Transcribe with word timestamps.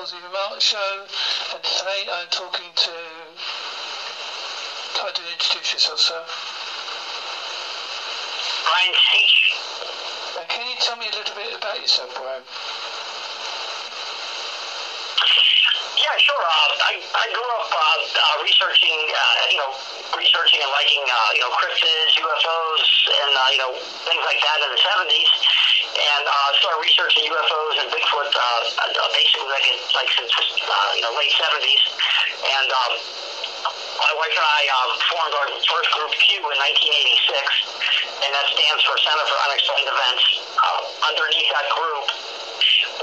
Aussie 0.00 0.32
Mark 0.32 0.56
Show, 0.64 1.04
and 1.52 1.60
today 1.60 2.08
I'm 2.08 2.24
talking 2.32 2.72
to. 2.72 2.92
Try 4.96 5.12
to 5.12 5.22
introduce 5.28 5.76
yourself, 5.76 6.00
sir. 6.00 6.24
Brian. 8.64 8.96
And 10.40 10.48
can 10.48 10.64
you 10.72 10.76
tell 10.80 10.96
me 10.96 11.04
a 11.04 11.12
little 11.12 11.36
bit 11.36 11.52
about 11.52 11.76
yourself, 11.84 12.16
Brian? 12.16 12.40
Yeah, 16.00 16.16
sure. 16.16 16.44
Uh, 16.48 16.80
I, 16.80 16.92
I 17.20 17.26
grew 17.36 17.50
up 17.60 17.68
uh, 17.68 17.76
uh, 17.76 18.40
researching, 18.40 19.04
uh, 19.04 19.52
you 19.52 19.60
know, 19.60 19.76
researching 20.16 20.64
and 20.64 20.72
liking, 20.80 21.04
uh, 21.12 21.36
you 21.36 21.44
know, 21.44 21.52
cryptids, 21.60 22.16
UFOs, 22.16 22.88
and 23.20 23.32
uh, 23.36 23.52
you 23.52 23.60
know, 23.60 23.72
things 24.08 24.24
like 24.24 24.40
that 24.48 24.64
in 24.64 24.68
the 24.72 24.80
70s. 24.80 25.59
And 25.90 26.22
uh, 26.22 26.50
started 26.62 26.80
researching 26.86 27.26
UFOs 27.26 27.74
and 27.82 27.88
Bigfoot 27.90 28.30
uh, 28.30 28.40
uh, 28.40 29.10
basically 29.10 29.50
like, 29.50 29.66
like 29.98 30.10
since 30.14 30.30
uh, 30.30 30.90
you 30.94 31.02
know 31.02 31.10
late 31.18 31.34
70s. 31.34 31.82
And 32.46 32.68
um, 32.70 32.92
my 34.00 34.12
wife 34.16 34.32
and 34.32 34.46
I 34.46 34.62
uh, 34.70 34.86
formed 35.12 35.34
our 35.34 35.48
first 35.60 35.90
group 35.92 36.12
CUE 36.14 36.40
in 36.40 36.58
1986, 36.62 38.22
and 38.24 38.30
that 38.32 38.46
stands 38.48 38.80
for 38.86 38.96
Center 39.02 39.26
for 39.28 39.38
Unexplained 39.50 39.90
Events. 39.90 40.24
Uh, 40.56 41.10
underneath 41.10 41.50
that 41.52 41.68
group, 41.74 42.06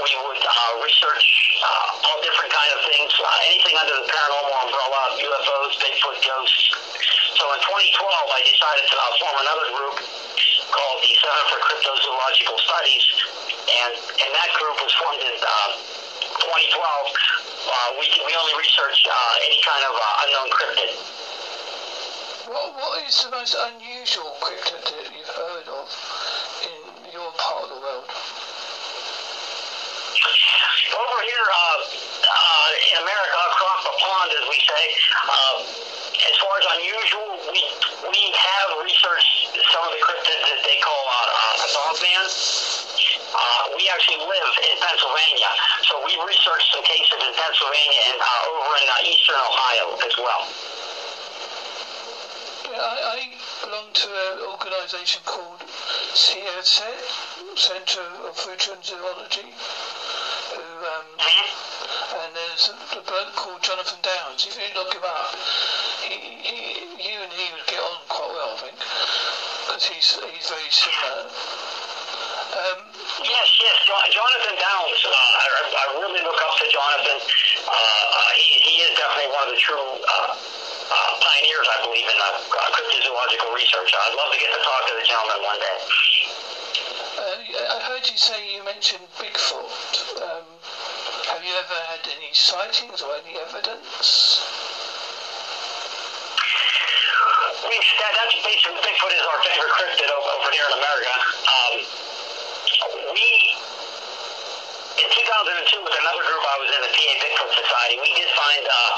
we 0.02 0.12
would 0.26 0.42
uh, 0.42 0.72
research 0.82 1.26
uh, 1.62 2.06
all 2.08 2.18
different 2.24 2.50
kind 2.50 2.70
of 2.74 2.80
things, 2.88 3.10
uh, 3.20 3.48
anything 3.52 3.76
under 3.78 3.94
the 4.00 4.06
paranormal 4.10 4.54
umbrella, 4.66 5.00
UFOs, 5.22 5.72
Bigfoot, 5.78 6.18
ghosts. 6.24 6.64
So 7.38 7.44
in 7.54 7.60
2012, 7.62 8.34
I 8.34 8.40
decided 8.42 8.84
to 8.90 8.96
uh, 8.98 9.04
form 9.22 9.36
another 9.44 9.66
group 9.76 9.96
called 10.70 11.00
the 11.00 11.12
Center 11.16 11.44
for 11.48 11.60
Cryptozoological 11.64 12.56
Studies, 12.60 13.04
and 13.68 13.92
and 13.96 14.30
that 14.36 14.50
group 14.60 14.76
was 14.80 14.92
formed 14.96 15.22
in 15.24 15.36
uh, 15.40 15.72
2012. 16.44 16.48
Uh, 16.48 18.00
we 18.00 18.04
we 18.24 18.32
only 18.36 18.54
research 18.60 18.98
uh, 19.08 19.46
any 19.48 19.60
kind 19.64 19.82
of 19.88 19.94
uh, 19.96 20.22
unknown 20.24 20.48
cryptid. 20.52 20.92
What, 22.48 22.72
what 22.80 23.04
is 23.04 23.12
the 23.24 23.30
most 23.30 23.52
unusual 23.52 24.32
cryptid 24.40 24.80
that 24.80 25.08
you've 25.12 25.28
heard 25.28 25.68
of 25.68 25.84
in 26.64 27.12
your 27.12 27.28
part 27.36 27.68
of 27.68 27.70
the 27.76 27.80
world? 27.80 28.08
Over 30.88 31.18
here 31.28 31.46
uh, 31.52 31.78
uh, 31.84 32.68
in 32.92 32.96
America, 33.04 33.38
across 33.52 33.80
the 33.84 33.94
pond, 34.00 34.28
as 34.32 34.44
we 34.48 34.58
say, 34.64 34.84
uh, 35.28 35.56
as 35.60 36.34
far 36.40 36.54
as 36.58 36.66
unusual, 36.80 37.28
we 37.52 37.60
we 38.08 38.22
have 38.32 38.68
researched 38.80 39.47
some 39.72 39.84
of 39.84 39.92
the 39.92 40.00
cryptids 40.00 40.42
that 40.48 40.60
they 40.64 40.78
call 40.80 41.04
uh, 41.08 41.28
uh, 41.28 41.66
dogman. 41.76 42.26
Uh, 43.28 43.76
we 43.76 43.84
actually 43.92 44.18
live 44.24 44.52
in 44.64 44.76
Pennsylvania, 44.80 45.50
so 45.84 46.00
we 46.04 46.16
researched 46.24 46.72
some 46.72 46.84
cases 46.84 47.18
in 47.20 47.32
Pennsylvania 47.36 48.00
and 48.08 48.18
uh, 48.20 48.50
over 48.52 48.72
in 48.80 48.88
uh, 48.88 49.10
eastern 49.12 49.36
Ohio 49.36 49.86
as 50.00 50.14
well. 50.16 50.42
Yeah, 52.68 52.80
I, 52.80 52.96
I 53.16 53.18
belong 53.64 53.92
to 53.92 54.08
an 54.08 54.38
organisation 54.48 55.20
called 55.24 55.60
CSET, 56.16 57.04
Centre 57.56 58.08
of 58.24 58.36
Fortean 58.36 58.80
Zoology, 58.84 59.48
who, 60.56 60.64
um, 60.84 61.08
and 61.18 62.30
there's 62.36 62.68
a, 62.68 62.98
a 62.98 63.02
bloke 63.02 63.34
called 63.36 63.62
Jonathan 63.62 63.98
Downes. 64.02 64.46
If 64.46 64.56
you 64.56 64.68
look 64.74 64.92
him 64.92 65.04
up, 65.04 65.34
he, 66.04 66.16
he, 66.44 66.56
you 67.08 67.16
and 67.20 67.32
he 67.32 67.52
would 67.52 67.66
get 67.66 67.80
on 67.80 68.00
quite 68.08 68.32
well, 68.32 68.52
I 68.52 68.68
think, 68.68 68.76
because 69.66 69.84
he's, 69.98 70.14
he's 70.30 70.46
very 70.46 70.70
similar. 70.70 71.26
Um, 72.54 72.88
Yes, 73.18 73.48
yes, 73.58 73.76
Jonathan 74.14 74.54
Downes. 74.62 75.00
Uh, 75.02 75.10
I, 75.10 75.46
I 75.74 75.84
really 75.98 76.22
look 76.22 76.38
up 76.38 76.54
to 76.54 76.66
Jonathan. 76.70 77.18
Uh, 77.18 77.72
uh, 77.74 78.30
he, 78.38 78.46
he 78.62 78.74
is 78.86 78.94
definitely 78.94 79.34
one 79.34 79.42
of 79.42 79.50
the 79.50 79.58
true 79.58 79.74
uh, 79.74 80.38
uh, 80.38 81.12
pioneers, 81.18 81.66
I 81.66 81.78
believe, 81.82 82.06
in 82.06 82.14
cryptozoological 82.14 83.50
research. 83.58 83.90
I'd 83.90 84.14
love 84.14 84.30
to 84.30 84.38
get 84.38 84.54
to 84.54 84.60
talk 84.62 84.82
to 84.86 84.94
the 84.94 85.06
gentleman 85.08 85.40
one 85.42 85.58
day. 85.58 85.78
uh, 87.58 87.74
I 87.74 87.78
heard 87.90 88.06
you 88.06 88.14
say 88.14 88.54
you 88.54 88.62
mentioned 88.62 89.02
Bigfoot. 89.18 90.22
Um, 90.22 90.46
have 91.34 91.42
you 91.42 91.54
ever 91.58 91.78
had 91.90 92.06
any 92.06 92.30
sightings 92.32 93.02
or 93.02 93.18
any 93.18 93.34
evidence? 93.34 94.38
We, 97.58 97.74
that, 97.74 98.12
that's 98.14 98.38
basically 98.38 98.78
Bigfoot 98.86 99.10
is 99.10 99.24
our 99.26 99.40
favorite 99.42 99.74
cryptid 99.74 100.06
over, 100.14 100.30
over 100.30 100.50
here 100.54 100.66
in 100.70 100.74
America. 100.78 101.14
Um, 101.42 101.74
we, 103.10 103.28
in 105.02 105.08
2002, 105.10 105.82
with 105.82 105.96
another 105.98 106.22
group 106.22 106.42
I 106.46 106.56
was 106.62 106.70
in, 106.70 106.80
the 106.86 106.92
PA 106.94 107.12
Bigfoot 107.18 107.50
Society, 107.58 107.98
we 107.98 108.14
did 108.14 108.30
find 108.30 108.62
uh, 108.62 108.90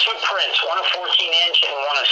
two 0.00 0.16
prints, 0.24 0.56
one 0.64 0.80
a 0.80 0.86
14 0.88 1.04
inch 1.04 1.58
and 1.68 1.76
one 1.84 1.98
a 2.00 2.06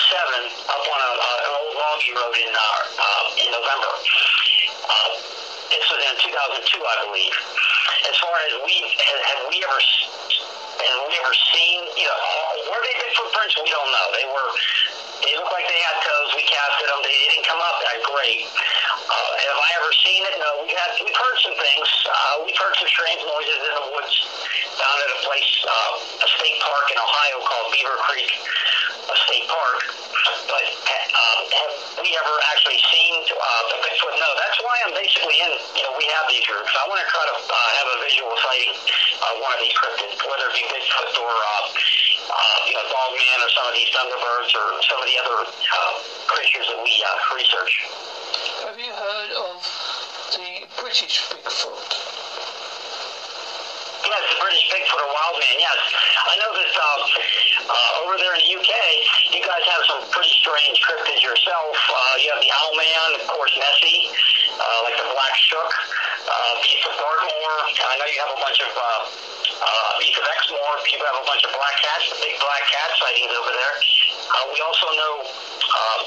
7, 0.52 0.68
up 0.68 0.84
on 0.84 1.00
a, 1.00 1.10
uh, 1.16 1.46
an 1.48 1.52
old 1.64 1.72
loggy 1.72 2.12
road 2.12 2.36
in, 2.36 2.52
uh, 2.52 2.60
uh, 3.00 3.24
in 3.40 3.48
November. 3.48 3.92
Uh, 4.84 5.10
this 5.72 5.84
was 5.88 6.00
in 6.04 6.14
2002, 6.28 6.76
I 6.76 6.96
believe. 7.08 7.34
As 8.04 8.16
far 8.20 8.36
as 8.36 8.52
we, 8.68 8.84
have, 8.84 9.20
have 9.32 9.42
we 9.48 9.64
ever 9.64 9.80
have 10.80 11.08
we 11.08 11.14
ever 11.20 11.34
seen, 11.52 11.78
you 11.96 12.08
know, 12.08 12.18
were 12.72 12.80
they 12.80 12.94
Bigfoot 13.00 13.30
prints? 13.32 13.54
We 13.60 13.68
don't 13.68 13.90
know. 13.92 14.06
They 14.16 14.26
were, 14.28 14.48
they 15.20 15.32
looked 15.36 15.52
like 15.52 15.66
they 15.68 15.82
had 15.84 15.96
toes. 16.00 16.30
We 16.36 16.44
casted 16.48 16.86
them. 16.88 17.00
They 17.04 17.16
didn't 17.30 17.46
come 17.46 17.60
up 17.60 17.76
that 17.84 17.98
great. 18.04 18.48
Uh, 18.48 19.30
have 19.36 19.58
I 19.60 19.70
ever 19.80 19.92
seen 20.04 20.20
it? 20.24 20.34
No. 20.40 20.50
We've 20.64 20.76
had, 20.76 20.90
we've 21.02 21.20
heard 21.20 21.38
some 21.44 21.56
things. 21.56 21.86
Uh, 22.08 22.34
we've 22.46 22.56
heard 22.56 22.74
some 22.80 22.88
strange 22.88 23.20
noises 23.24 23.58
in 23.60 23.74
the 23.74 23.86
woods 23.92 24.14
down 24.80 24.96
at 24.96 25.10
a 25.14 25.18
place, 25.26 25.52
uh, 25.66 26.24
a 26.24 26.28
state 26.40 26.58
park 26.62 26.86
in 26.88 26.96
Ohio 26.96 27.36
called 27.44 27.68
Beaver 27.74 27.98
Creek 28.08 28.30
a 29.10 29.16
state 29.26 29.46
park. 29.50 29.78
But 30.46 30.66
uh, 30.86 31.38
have 31.50 31.74
we 31.98 32.10
ever 32.14 32.34
actually 32.54 32.78
seen 32.90 33.12
uh, 33.26 33.62
the 33.74 33.78
Bigfoot? 33.82 34.14
No. 34.14 34.30
That's 34.38 34.58
why 34.62 34.74
I'm 34.86 34.94
basically 34.94 35.38
in. 35.42 35.52
You 35.74 35.82
know, 35.86 35.94
we 35.98 36.06
have 36.06 36.26
these 36.30 36.44
groups. 36.46 36.70
I 36.74 36.84
want 36.86 37.02
to 37.02 37.08
try 37.10 37.24
to 37.26 37.36
uh, 37.40 37.54
have 37.80 37.88
a 37.90 37.98
visual 38.06 38.30
sighting 38.38 38.74
of 38.74 39.32
one 39.42 39.52
of 39.54 39.60
these 39.62 39.74
cryptids, 39.74 40.18
whether 40.22 40.46
it 40.50 40.54
be 40.54 40.64
Bigfoot 40.70 41.14
or 41.18 41.32
uh, 41.34 41.64
uh, 42.30 42.58
you 42.66 42.74
know 42.74 42.84
Dogman 42.86 43.38
or 43.42 43.50
some 43.50 43.66
of 43.66 43.74
these 43.74 43.90
Thunderbirds 43.90 44.52
or 44.54 44.66
some 44.86 44.98
of 45.02 45.06
the 45.06 45.16
other 45.26 45.38
uh, 45.50 45.92
creatures 46.30 46.66
that 46.70 46.78
we 46.78 46.94
uh, 47.02 47.36
research. 47.36 47.74
Have 48.66 48.78
you 48.78 48.92
heard 48.94 49.30
of 49.34 49.58
the 50.38 50.50
British 50.78 51.26
Bigfoot? 51.26 51.82
Yes, 54.06 54.22
the 54.32 54.38
British 54.42 54.64
Bigfoot 54.70 55.00
or 55.02 55.10
wild 55.10 55.36
man. 55.38 55.56
Yes, 55.58 55.80
I 56.26 56.34
know 56.38 56.50
that 56.54 56.72
um, 56.78 57.00
uh, 57.68 58.02
over 58.06 58.14
there 58.18 58.34
in 58.34 58.42
the 58.46 58.52
UK, 58.58 58.72
you 59.34 59.42
guys 59.42 59.62
have 59.66 59.82
some 59.86 60.02
pretty 60.10 60.32
strange 60.40 60.78
cryptids 60.82 61.22
yourself. 61.22 61.74
Uh, 61.74 62.14
you 62.22 62.30
have 62.34 62.42
the 62.42 62.50
Owl 62.50 62.74
Man, 62.74 63.08
of 63.20 63.26
course, 63.28 63.54
Nessie, 63.58 64.10
uh, 64.58 64.78
like 64.82 64.96
the 64.98 65.08
Black 65.12 65.34
Shuck, 65.36 65.70
uh, 65.70 66.52
Beast 66.64 66.82
of 66.88 66.94
Dartmoor. 66.98 67.54
I 67.70 67.94
know 67.98 68.08
you 68.10 68.20
have 68.24 68.34
a 68.34 68.40
bunch 68.40 68.60
of 68.64 68.72
uh, 68.74 68.84
uh, 69.60 70.00
of 70.00 70.26
Exmoor. 70.26 70.72
You 70.90 70.98
have 71.04 71.18
a 71.20 71.26
bunch 71.26 71.44
of 71.44 71.52
black 71.54 71.76
cats, 71.80 72.10
the 72.10 72.18
big 72.18 72.36
black 72.40 72.64
cat 72.66 72.90
sightings 72.98 73.32
over 73.36 73.52
there. 73.52 73.76
Uh, 74.30 74.44
we 74.52 74.58
also 74.64 74.86
know 74.96 75.14
uh, 75.24 75.98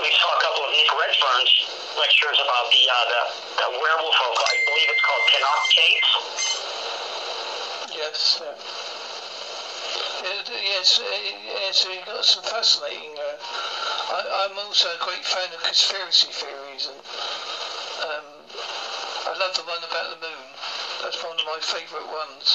we 0.00 0.08
saw 0.20 0.28
a 0.36 0.40
couple 0.44 0.62
of 0.66 0.70
Nick 0.76 0.90
Redfern's 0.92 1.52
lectures 1.98 2.38
about 2.38 2.70
the 2.70 2.82
uh, 2.86 2.94
the, 3.08 3.22
the 3.64 3.68
werewolf 3.80 4.16
I 4.18 4.54
believe 4.68 4.88
it's 4.92 5.04
called 5.04 5.24
Cannock 5.32 5.62
Chase. 5.72 6.10
Yes. 7.92 8.42
Th- 10.22 10.62
yes, 10.62 11.00
yes, 11.02 11.86
you've 11.88 12.06
got 12.06 12.24
some 12.24 12.44
fascinating. 12.44 13.18
Uh, 13.18 13.36
I, 14.14 14.46
I'm 14.46 14.58
also 14.58 14.88
a 14.88 14.98
great 15.04 15.24
fan 15.24 15.50
of 15.52 15.62
conspiracy 15.62 16.28
theories, 16.30 16.86
and 16.86 17.00
I 19.32 19.34
love 19.40 19.56
the 19.56 19.64
one 19.64 19.80
about 19.80 20.12
the 20.12 20.20
moon. 20.20 20.44
That's 21.00 21.16
one 21.24 21.40
of 21.40 21.48
my 21.48 21.56
favourite 21.64 22.04
ones. 22.04 22.52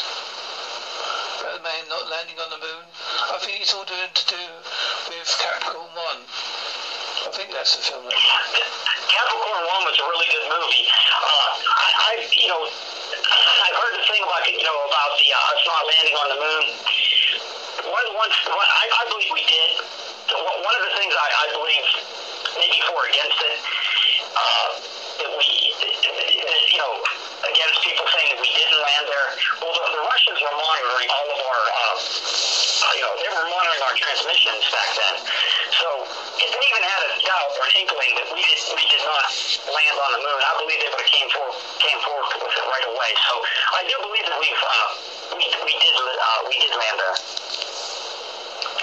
About 1.42 1.58
the 1.58 1.64
man 1.66 1.90
not 1.90 2.06
landing 2.06 2.38
on 2.38 2.54
the 2.54 2.62
moon. 2.62 2.86
I 3.34 3.42
think 3.42 3.66
it's 3.66 3.74
all 3.74 3.82
to 3.82 3.98
do 3.98 4.44
with 5.10 5.26
Capricorn 5.42 5.90
One. 5.98 6.22
I 6.22 7.34
think 7.34 7.50
that's 7.50 7.74
the 7.74 7.82
film. 7.82 8.06
That, 8.06 8.14
Capricorn 9.10 9.64
One 9.74 9.90
was 9.90 9.98
a 9.98 10.06
really 10.06 10.30
good 10.30 10.46
movie. 10.54 10.86
Uh, 11.18 11.50
I, 11.66 11.90
I, 11.98 12.12
you 12.30 12.46
know, 12.46 12.62
I've 12.70 13.78
heard 13.82 13.98
the 13.98 14.06
thing 14.06 14.22
about 14.22 14.46
you 14.46 14.62
know 14.62 14.78
about 14.86 15.18
the 15.18 15.34
uh, 15.34 15.54
us 15.58 15.62
not 15.66 15.82
landing 15.82 16.14
on 16.22 16.28
the 16.30 16.40
moon. 16.46 16.66
One, 17.90 18.08
one, 18.22 18.32
one 18.54 18.70
I, 18.70 18.86
I 18.86 19.04
believe 19.10 19.34
we 19.34 19.42
did. 19.50 19.82
One 20.30 20.74
of 20.78 20.84
the 20.86 20.94
things 20.94 21.10
I, 21.10 21.30
I 21.42 21.46
believe, 21.58 21.86
maybe 22.62 22.78
for 22.86 23.02
or 23.02 23.10
against 23.10 23.40
it, 23.42 23.58
uh, 24.38 24.87
against 27.46 27.78
people 27.86 28.06
saying 28.10 28.30
that 28.34 28.42
we 28.42 28.50
didn't 28.50 28.80
land 28.82 29.06
there. 29.06 29.30
Well, 29.62 29.74
the, 29.74 29.84
the 29.94 30.04
Russians 30.06 30.38
were 30.42 30.56
monitoring 30.58 31.10
all 31.14 31.28
of 31.30 31.40
our, 31.46 31.62
uh, 31.70 31.94
you 32.98 33.04
know, 33.06 33.14
they 33.22 33.30
were 33.30 33.46
monitoring 33.52 33.84
our 33.86 33.96
transmissions 33.98 34.64
back 34.74 34.90
then. 34.98 35.16
So 35.78 35.88
if 36.42 36.50
they 36.50 36.64
even 36.74 36.84
had 36.86 37.02
a 37.06 37.12
doubt 37.22 37.50
or 37.62 37.66
inkling 37.78 38.14
that 38.18 38.28
we 38.34 38.42
did, 38.42 38.60
we 38.74 38.84
did 38.90 39.04
not 39.06 39.26
land 39.70 39.96
on 40.02 40.10
the 40.18 40.22
moon, 40.26 40.40
I 40.42 40.54
believe 40.66 40.80
they 40.82 40.90
would 40.90 41.06
have 41.06 41.14
came 41.14 41.30
forward, 41.30 41.58
came 41.78 42.00
forward 42.02 42.26
with 42.42 42.56
it 42.58 42.66
right 42.66 42.88
away. 42.90 43.12
So 43.30 43.34
I 43.78 43.82
do 43.86 43.96
believe 44.02 44.26
that 44.26 44.38
we've 44.42 44.64
uh, 44.66 44.90
we, 45.38 45.46
we 45.62 45.74
did 45.78 45.94
uh, 45.94 46.40
we 46.50 46.56
did 46.58 46.74
land 46.74 46.98
there. 46.98 47.18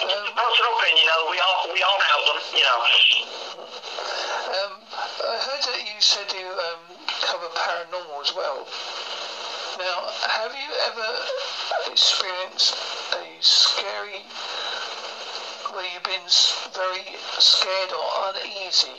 Um, 0.05 0.27
Personal 0.35 0.73
opinion, 0.79 1.03
you 1.03 1.07
know, 1.09 1.21
we 1.33 1.39
all 1.41 1.61
we 1.73 1.81
all 1.83 1.99
have 1.99 2.21
them, 2.29 2.39
you 2.55 2.63
know. 2.63 2.79
Um, 4.45 4.73
I 4.95 5.37
heard 5.43 5.63
that 5.67 5.81
you 5.83 5.99
said 5.99 6.31
you 6.31 6.54
paranormal 7.55 8.21
as 8.21 8.35
well. 8.35 8.67
Now, 9.79 10.07
have 10.27 10.55
you 10.55 10.71
ever 10.91 11.11
experienced 11.91 12.75
a 13.15 13.27
scary 13.41 14.23
where 15.75 15.87
you've 15.91 16.07
been 16.07 16.27
very 16.75 17.03
scared 17.39 17.91
or 17.91 18.07
uneasy 18.31 18.95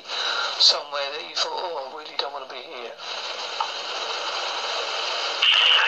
somewhere 0.59 1.07
that 1.15 1.23
you 1.23 1.35
thought, 1.35 1.55
oh, 1.55 1.79
I 1.79 1.95
really 1.95 2.15
don't 2.19 2.33
want 2.33 2.47
to 2.47 2.51
be 2.51 2.59
here? 2.59 2.91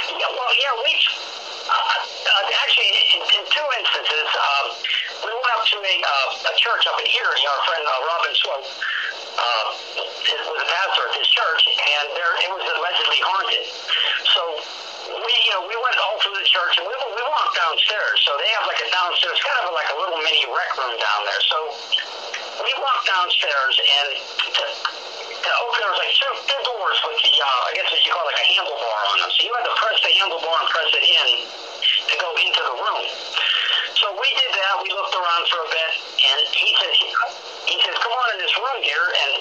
Yeah, 0.08 0.32
well, 0.32 0.54
yeah, 0.56 0.74
we've 0.88 1.08
uh, 1.68 1.76
uh, 1.76 2.62
actually 2.64 2.92
in, 3.12 3.22
in, 3.28 3.44
two 3.52 3.68
instances. 3.84 4.28
Um, 4.40 4.66
we 5.28 5.32
went 5.36 5.52
up 5.52 5.68
to 5.68 5.78
a, 5.84 5.96
uh, 6.00 6.52
a 6.52 6.54
church 6.56 6.84
up 6.88 6.96
in 7.04 7.08
Erie. 7.12 7.44
Our 7.44 7.62
friend 7.68 7.84
uh, 7.84 8.08
Robin 8.08 8.34
Swope 8.40 8.72
uh, 9.38 9.68
was 10.58 10.60
a 10.64 10.70
pastor 10.74 11.04
at 11.06 11.14
this 11.14 11.30
church, 11.30 11.62
and 11.70 12.06
there 12.18 12.34
it 12.42 12.50
was 12.50 12.66
allegedly 12.66 13.22
haunted. 13.22 13.66
So 14.34 14.42
we, 15.22 15.34
you 15.48 15.52
know, 15.54 15.64
we 15.70 15.76
went 15.78 15.98
all 16.02 16.18
through 16.24 16.38
the 16.40 16.48
church, 16.50 16.82
and 16.82 16.86
we 16.88 16.94
we 16.94 17.24
walked 17.30 17.56
downstairs. 17.56 18.18
So 18.26 18.34
they 18.42 18.50
have 18.58 18.66
like 18.66 18.82
a 18.82 18.90
downstairs, 18.90 19.38
kind 19.40 19.70
of 19.70 19.76
like 19.78 19.90
a 19.94 19.98
little 20.02 20.20
mini 20.24 20.44
rec 20.50 20.72
room 20.82 20.96
down 20.98 21.22
there. 21.30 21.44
So 21.46 21.58
we 22.66 22.72
walked 22.82 23.06
downstairs, 23.06 23.74
and 23.78 24.08
to, 24.58 24.64
to 24.66 25.52
open 25.64 25.80
was 25.88 26.00
like 26.02 26.14
two, 26.18 26.34
two 26.44 26.62
doors 26.66 26.98
with 27.08 27.20
the, 27.22 27.34
uh, 27.38 27.70
I 27.70 27.72
guess 27.78 27.88
what 27.88 28.02
you 28.02 28.12
call 28.12 28.26
like 28.28 28.42
a 28.42 28.48
handlebar 28.58 29.00
on 29.14 29.18
them. 29.24 29.32
So 29.32 29.40
you 29.46 29.54
had 29.54 29.66
to 29.70 29.76
press 29.78 29.98
the 30.02 30.12
handlebar 30.18 30.58
and 30.58 30.70
press 30.74 30.90
it 30.94 31.06
in 31.06 31.28
to 32.10 32.16
go 32.20 32.30
into 32.36 32.62
the 32.66 32.76
room. 32.76 33.06
So 33.98 34.14
we 34.14 34.30
did 34.38 34.52
that. 34.54 34.74
We 34.84 34.90
looked 34.94 35.16
around 35.16 35.44
for 35.50 35.60
a 35.66 35.70
bit, 35.74 35.92
and 36.22 36.40
he 36.54 36.70
says, 36.78 36.94
he 37.68 37.76
says, 37.84 37.96
come 38.00 38.14
on 38.16 38.28
in 38.36 38.40
this 38.40 38.56
room 38.56 38.80
here, 38.80 39.08
and 39.12 39.32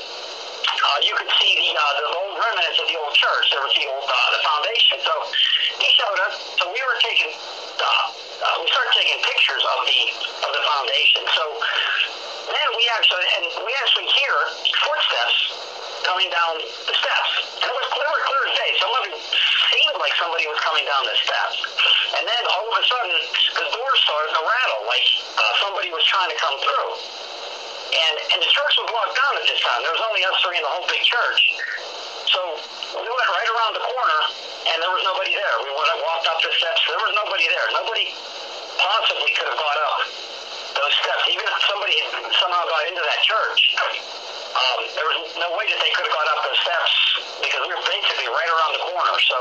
uh, 0.76 0.98
you 1.02 1.14
could 1.14 1.30
see 1.40 1.52
the 1.56 1.70
uh, 1.72 1.82
the 1.98 2.06
old 2.14 2.34
remnants 2.36 2.78
of 2.82 2.86
the 2.90 2.98
old 2.98 3.14
church. 3.14 3.44
There 3.54 3.62
was 3.62 3.74
the 3.74 3.86
old 3.86 4.06
uh, 4.06 4.14
the 4.34 4.42
foundation. 4.42 4.96
So 5.02 5.14
he 5.78 5.88
showed 5.94 6.18
us. 6.26 6.34
So 6.58 6.68
we 6.68 6.78
were 6.78 6.98
taking 7.00 7.30
uh, 7.32 7.86
uh, 7.86 8.56
we 8.60 8.66
started 8.68 8.92
taking 8.94 9.18
pictures 9.22 9.62
of 9.62 9.78
the 9.86 10.00
of 10.46 10.50
the 10.52 10.62
foundation. 10.66 11.22
So 11.32 11.44
then 12.50 12.68
we 12.76 12.84
actually 12.98 13.26
and 13.40 13.44
we 13.62 13.72
actually 13.82 14.08
hear 14.10 14.34
footsteps 14.84 15.38
coming 16.06 16.30
down 16.30 16.62
the 16.62 16.94
steps. 16.94 17.30
And 17.62 17.66
it 17.66 17.74
was 17.74 17.88
clear, 17.90 18.06
clear 18.06 18.42
as 18.46 18.52
day. 18.54 18.70
Some 18.78 18.92
of 18.94 19.02
it 19.10 19.14
seemed 19.18 19.96
like 19.98 20.14
somebody 20.22 20.46
was 20.46 20.60
coming 20.62 20.86
down 20.86 21.02
the 21.02 21.18
steps. 21.18 21.56
And 22.14 22.22
then 22.22 22.42
all 22.46 22.62
of 22.62 22.74
a 22.78 22.84
sudden, 22.86 23.16
the 23.58 23.66
door 23.74 23.90
started 24.06 24.30
to 24.38 24.42
rattle, 24.46 24.82
like 24.86 25.06
uh, 25.34 25.42
somebody 25.66 25.90
was 25.90 26.04
trying 26.06 26.30
to 26.30 26.38
come 26.38 26.56
through. 26.62 26.90
And, 27.86 28.14
and 28.34 28.38
the 28.42 28.50
church 28.50 28.74
was 28.82 28.88
locked 28.90 29.14
down 29.14 29.32
at 29.38 29.46
this 29.46 29.62
time. 29.62 29.78
There 29.86 29.94
was 29.94 30.04
only 30.10 30.22
us 30.26 30.36
three 30.42 30.58
in 30.58 30.64
the 30.66 30.72
whole 30.72 30.86
big 30.90 31.02
church. 31.06 31.40
So 32.26 32.40
we 32.98 33.06
went 33.06 33.28
right 33.30 33.50
around 33.54 33.72
the 33.78 33.84
corner, 33.86 34.20
and 34.66 34.76
there 34.82 34.90
was 34.90 35.06
nobody 35.06 35.32
there. 35.32 35.54
We 35.62 35.70
went 35.70 35.88
and 35.94 36.00
walked 36.02 36.26
up 36.26 36.42
the 36.42 36.50
steps. 36.50 36.82
There 36.90 36.98
was 36.98 37.14
nobody 37.14 37.46
there. 37.46 37.66
Nobody 37.78 38.10
possibly 38.76 39.30
could 39.38 39.48
have 39.48 39.60
got 39.60 39.76
up 39.86 39.96
those 40.76 40.94
steps. 40.98 41.22
Even 41.30 41.46
if 41.46 41.56
somebody 41.64 41.96
somehow 42.42 42.62
got 42.66 42.82
into 42.90 43.02
that 43.06 43.20
church, 43.22 43.60
um, 44.56 44.80
there 44.98 45.06
was 45.06 45.32
no 45.38 45.48
way 45.54 45.64
that 45.70 45.80
they 45.80 45.92
could 45.94 46.04
have 46.10 46.16
got 46.16 46.26
up 46.36 46.40
those 46.44 46.60
steps 46.60 46.92
because 47.40 47.62
we 47.64 47.72
were 47.72 47.86
basically 47.86 48.28
right 48.28 48.50
around 48.50 48.72
the 48.76 48.84
corner. 48.90 49.14
So, 49.22 49.38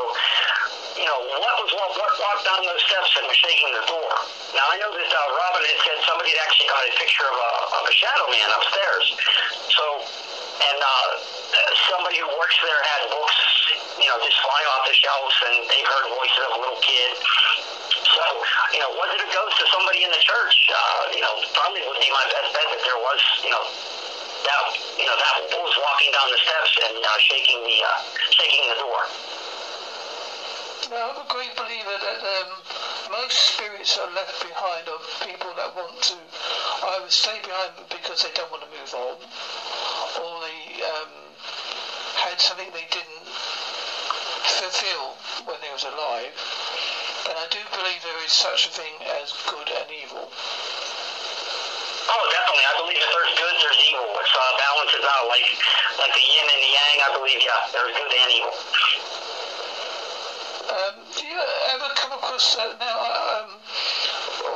you 0.95 1.03
know, 1.03 1.19
what 1.27 1.55
was 1.59 1.71
what, 1.75 1.91
what 1.99 2.11
walked 2.15 2.43
down 2.47 2.63
those 2.63 2.83
steps 2.87 3.11
and 3.19 3.27
was 3.27 3.35
shaking 3.35 3.71
the 3.75 3.83
door? 3.83 4.11
Now 4.55 4.63
I 4.71 4.79
know 4.79 4.91
that 4.95 5.11
uh, 5.11 5.19
Robin 5.35 5.63
had 5.67 5.79
said 5.83 5.97
somebody 6.07 6.31
had 6.31 6.41
actually 6.47 6.71
got 6.71 6.81
a 6.87 6.93
picture 6.95 7.27
of 7.27 7.35
a, 7.35 7.51
of 7.79 7.83
a 7.83 7.93
shadow 7.93 8.27
man 8.31 8.47
upstairs. 8.55 9.05
So, 9.75 9.85
and 10.55 10.79
uh, 10.79 11.09
somebody 11.91 12.23
who 12.23 12.31
works 12.39 12.55
there 12.63 12.81
had 12.95 13.11
books, 13.11 13.37
you 13.99 14.07
know, 14.07 14.17
just 14.23 14.39
fly 14.39 14.61
off 14.71 14.87
the 14.87 14.95
shelves, 14.95 15.35
and 15.51 15.55
they 15.67 15.81
heard 15.83 16.05
voices 16.15 16.41
of 16.47 16.51
a 16.55 16.59
little 16.63 16.79
kid. 16.79 17.11
So, 18.15 18.23
you 18.71 18.79
know, 18.79 18.91
was 18.95 19.11
it 19.11 19.19
a 19.19 19.29
ghost 19.35 19.59
of 19.59 19.67
somebody 19.75 20.07
in 20.07 20.11
the 20.15 20.23
church? 20.23 20.55
Uh, 20.71 21.11
you 21.11 21.19
know, 21.19 21.35
probably 21.51 21.83
would 21.83 21.99
be 21.99 22.07
my 22.07 22.23
best 22.31 22.55
bet 22.55 22.67
that 22.71 22.83
there 22.87 22.99
was, 23.03 23.19
you 23.43 23.51
know, 23.51 23.63
that 24.45 24.61
you 24.95 25.07
know 25.09 25.17
that 25.17 25.35
was 25.57 25.75
walking 25.81 26.11
down 26.13 26.29
the 26.29 26.37
steps 26.37 26.71
and 26.85 26.95
uh, 27.01 27.09
shaking 27.19 27.59
the 27.65 27.77
uh, 27.81 27.99
shaking 28.31 28.63
the 28.69 28.77
door. 28.77 29.09
Now, 30.89 31.09
I'm 31.09 31.25
a 31.25 31.27
great 31.27 31.55
believer 31.57 31.97
that 31.97 32.21
um, 32.21 32.61
most 33.09 33.33
spirits 33.33 33.97
are 33.97 34.11
left 34.13 34.37
behind 34.45 34.87
of 34.87 35.01
people 35.25 35.49
that 35.57 35.73
want 35.73 35.97
to 36.13 36.17
either 36.93 37.09
stay 37.09 37.41
behind 37.41 37.73
because 37.89 38.21
they 38.21 38.29
don't 38.37 38.51
want 38.51 38.61
to 38.61 38.69
move 38.69 38.93
on, 38.93 39.17
or 40.21 40.45
they 40.45 40.83
um, 40.85 41.09
had 42.21 42.39
something 42.39 42.69
they 42.69 42.85
didn't 42.93 43.25
fulfill 44.45 45.17
when 45.49 45.57
they 45.65 45.73
was 45.73 45.83
alive. 45.89 46.37
And 47.29 47.33
I 47.33 47.47
do 47.49 47.65
believe 47.73 48.05
there 48.05 48.21
is 48.23 48.31
such 48.31 48.67
a 48.67 48.69
thing 48.69 48.93
as 49.09 49.33
good 49.49 49.73
and 49.73 49.89
evil. 49.89 50.29
Oh, 52.05 52.23
definitely. 52.29 52.65
I 52.69 52.75
believe 52.77 53.01
there's 53.01 53.33
good, 53.33 53.55
there's 53.57 53.81
evil. 53.89 54.05
It 54.21 54.29
uh, 54.29 54.53
balances 54.61 55.01
out 55.01 55.25
like 55.25 55.49
like 55.97 56.13
the 56.13 56.21
yin 56.21 56.45
and 56.45 56.61
the 56.61 56.71
yang. 56.77 56.97
I 57.01 57.09
believe, 57.17 57.41
yeah, 57.41 57.65
there's 57.73 57.97
good 57.97 58.13
and 58.13 58.31
evil. 58.37 58.53
You 61.35 61.43
ever 61.75 61.91
come 61.99 62.13
across 62.13 62.55
now? 62.55 62.95
Um, 63.43 63.59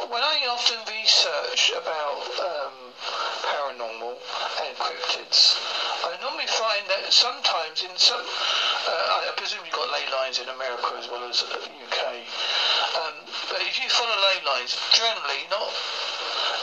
when 0.08 0.24
I 0.24 0.48
often 0.48 0.80
research 0.88 1.76
about 1.76 2.24
um, 2.40 2.96
paranormal 3.44 4.16
and 4.64 4.72
cryptids, 4.80 5.60
I 6.08 6.16
normally 6.24 6.48
find 6.48 6.88
that 6.88 7.12
sometimes 7.12 7.84
in 7.84 7.92
some, 8.00 8.24
uh, 8.24 9.28
I 9.28 9.34
presume 9.36 9.60
you've 9.68 9.76
got 9.76 9.92
ley 9.92 10.08
lines 10.08 10.40
in 10.40 10.48
America 10.48 10.96
as 10.96 11.12
well 11.12 11.28
as 11.28 11.44
the 11.44 11.68
UK. 11.68 12.24
Um, 12.96 13.28
but 13.52 13.60
if 13.60 13.76
you 13.84 13.90
follow 13.92 14.16
ley 14.16 14.40
lines, 14.48 14.80
generally 14.96 15.52
not 15.52 15.68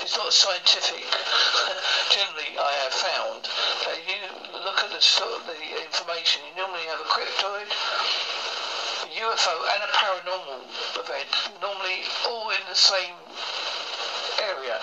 it's 0.00 0.16
not 0.16 0.32
scientific. 0.32 1.02
Generally, 2.14 2.56
I 2.56 2.72
have 2.84 2.94
found 2.94 3.48
that 3.84 3.98
you 4.06 4.16
look 4.64 4.78
at 4.84 4.90
the, 4.92 5.00
sort 5.00 5.32
of 5.34 5.46
the 5.46 5.60
information, 5.82 6.42
you 6.46 6.56
normally 6.56 6.86
have 6.86 7.00
a 7.00 7.08
cryptoid, 7.10 7.68
UFO, 9.16 9.56
and 9.72 9.82
a 9.82 9.86
paranormal 9.96 10.60
event, 11.00 11.28
normally 11.62 12.04
all 12.28 12.50
in 12.50 12.60
the 12.68 12.74
same 12.74 13.14
area. 14.42 14.78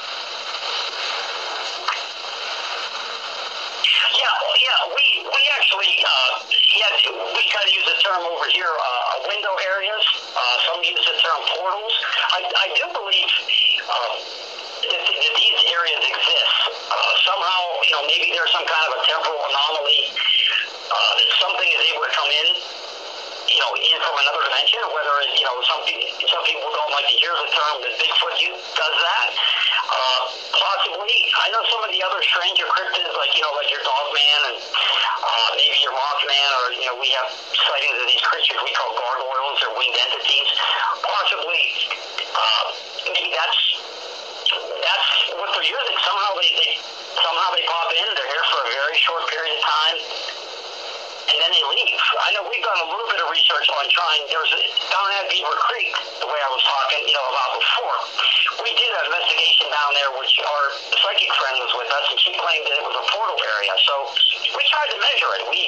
tried 64.73 64.89
to 64.89 64.97
measure 64.97 65.31
it. 65.37 65.43
We 65.53 65.61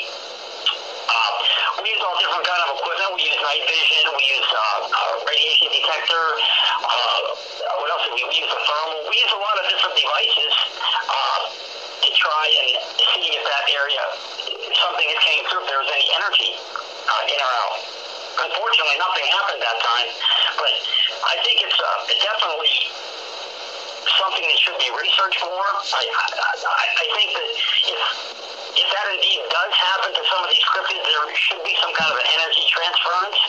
uh, 1.05 1.31
we 1.77 1.93
used 1.93 2.01
all 2.01 2.17
different 2.17 2.41
kind 2.41 2.62
of 2.65 2.69
equipment. 2.81 3.09
We 3.13 3.21
use 3.29 3.38
night 3.38 3.62
vision. 3.69 4.01
We 4.17 4.25
use 4.25 4.50
uh, 4.50 4.89
a 4.89 5.03
radiation 5.21 5.69
detector. 5.69 6.25
Uh, 6.81 6.89
uh 6.89 7.81
what 7.85 7.89
else 7.93 8.09
we? 8.09 8.25
We 8.25 8.35
used 8.41 8.50
a 8.50 8.62
thermal. 8.65 9.05
We 9.05 9.15
use 9.21 9.29
a 9.29 9.41
lot 9.41 9.55
of 9.62 9.65
different 9.69 9.93
devices 9.93 10.53
uh, 11.05 11.39
to 12.01 12.09
try 12.17 12.45
and 12.50 12.67
see 13.13 13.29
if 13.38 13.43
that 13.45 13.65
area 13.69 14.03
something 14.81 15.05
is 15.05 15.21
came 15.21 15.45
through. 15.53 15.62
If 15.62 15.69
there 15.69 15.81
was 15.85 15.91
any 15.93 16.09
energy 16.17 16.51
uh, 16.57 17.29
in 17.29 17.38
or 17.38 17.53
out. 17.62 17.77
Unfortunately, 18.35 18.97
nothing 19.00 19.25
happened 19.31 19.62
that 19.62 19.79
time. 19.85 20.09
But 20.57 20.74
I 21.29 21.35
think 21.45 21.62
it's 21.62 21.77
uh, 21.77 22.09
definitely 22.19 22.74
something 24.17 24.45
that 24.45 24.59
should 24.59 24.79
be 24.79 24.89
researched 24.91 25.41
more. 25.45 25.69
I, 25.93 26.03
I, 26.03 26.88
I 26.97 27.05
think 27.15 27.29
that 27.35 27.50
if 27.53 28.01
if 28.75 28.88
that 28.91 29.08
indeed 29.15 29.41
does 29.48 29.72
happen 29.72 30.12
to 30.12 30.24
some 30.27 30.41
of 30.44 30.50
these 30.51 30.63
cryptids, 30.67 31.03
there 31.03 31.24
should 31.36 31.63
be 31.63 31.75
some 31.79 31.96
kind 31.96 32.12
of 32.12 32.20
an 32.20 32.27
energy 32.27 32.63
transference. 32.67 33.39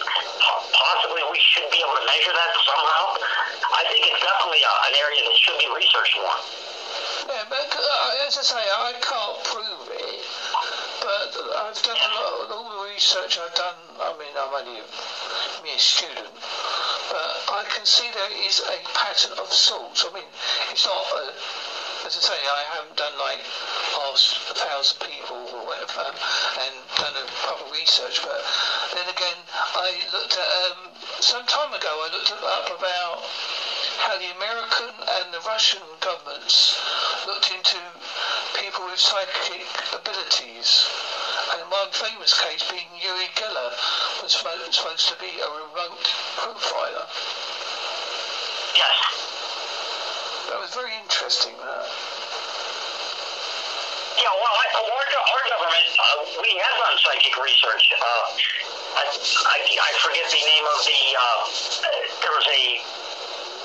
Possibly 0.70 1.22
we 1.34 1.40
should 1.42 1.66
be 1.74 1.82
able 1.82 1.98
to 1.98 2.06
measure 2.06 2.34
that 2.34 2.50
somehow. 2.62 3.04
I 3.74 3.82
think 3.90 4.06
it's 4.06 4.22
definitely 4.22 4.62
an 4.62 4.94
area 4.94 5.20
that 5.26 5.36
should 5.42 5.58
be 5.58 5.68
researched 5.74 6.16
more. 6.22 6.38
Yeah, 7.26 7.42
but 7.50 7.70
uh, 7.74 8.26
as 8.26 8.38
I 8.38 8.44
say, 8.46 8.62
I 8.62 8.94
can't 9.02 9.38
prove 9.50 9.86
it. 9.90 10.22
But 11.02 11.30
I've 11.58 11.80
done 11.82 11.98
a 11.98 12.10
lot, 12.14 12.46
of, 12.46 12.50
all 12.50 12.70
the 12.70 12.94
research 12.94 13.38
I've 13.38 13.54
done. 13.54 13.78
I 13.98 14.14
mean, 14.18 14.30
I'm 14.38 14.54
only 14.54 14.78
a 14.78 14.86
mere 15.62 15.78
student, 15.78 16.34
but 17.10 17.30
I 17.50 17.66
can 17.74 17.84
see 17.84 18.06
there 18.14 18.46
is 18.46 18.62
a 18.62 18.78
pattern 18.94 19.38
of 19.38 19.52
sorts. 19.52 20.06
I 20.06 20.14
mean, 20.14 20.26
it's 20.70 20.86
not. 20.86 21.02
A, 21.18 21.34
as 22.06 22.14
I 22.14 22.22
say, 22.22 22.38
I 22.38 22.62
haven't 22.78 22.96
done 22.96 23.18
like 23.18 23.42
a 24.16 24.54
thousand 24.56 24.96
people 25.04 25.36
or 25.36 25.66
whatever 25.68 26.08
and 26.08 26.74
done 26.96 27.12
a 27.20 27.26
proper 27.44 27.68
research. 27.68 28.24
But 28.24 28.40
then 28.94 29.08
again, 29.12 29.36
I 29.52 29.92
looked 30.12 30.32
at 30.40 30.48
um, 30.72 30.88
some 31.20 31.44
time 31.44 31.74
ago. 31.76 32.00
I 32.00 32.08
looked 32.08 32.32
up 32.32 32.66
about 32.72 33.28
how 34.08 34.16
the 34.16 34.32
American 34.32 34.96
and 35.20 35.34
the 35.34 35.40
Russian 35.44 35.84
governments 36.00 36.80
looked 37.26 37.52
into 37.52 37.76
people 38.56 38.88
with 38.88 38.98
psychic 38.98 39.68
abilities. 39.92 40.88
And 41.52 41.68
one 41.70 41.92
famous 41.92 42.32
case 42.40 42.64
being 42.72 42.88
Uri 42.96 43.28
Geller 43.36 43.70
was 44.22 44.32
supposed 44.32 45.08
to 45.12 45.16
be 45.20 45.28
a 45.44 45.48
remote 45.60 46.08
profiler. 46.40 47.04
Yes. 48.72 48.96
That 50.48 50.58
was 50.58 50.72
very 50.72 50.96
interesting, 51.04 51.52
that. 51.60 52.25
Yeah, 54.16 54.32
well, 54.32 54.56
I, 54.56 54.66
our, 54.80 55.04
our 55.12 55.42
government, 55.44 55.86
uh, 55.92 56.40
we 56.40 56.50
have 56.56 56.76
done 56.80 56.96
psychic 57.04 57.36
research. 57.36 57.84
Uh, 58.00 58.24
I, 58.96 59.04
I, 59.12 59.58
I 59.60 59.90
forget 60.00 60.24
the 60.32 60.40
name 60.40 60.64
of 60.64 60.78
the, 60.88 61.00
uh, 61.20 61.40
there 62.24 62.32
was 62.32 62.46
a, 62.48 62.62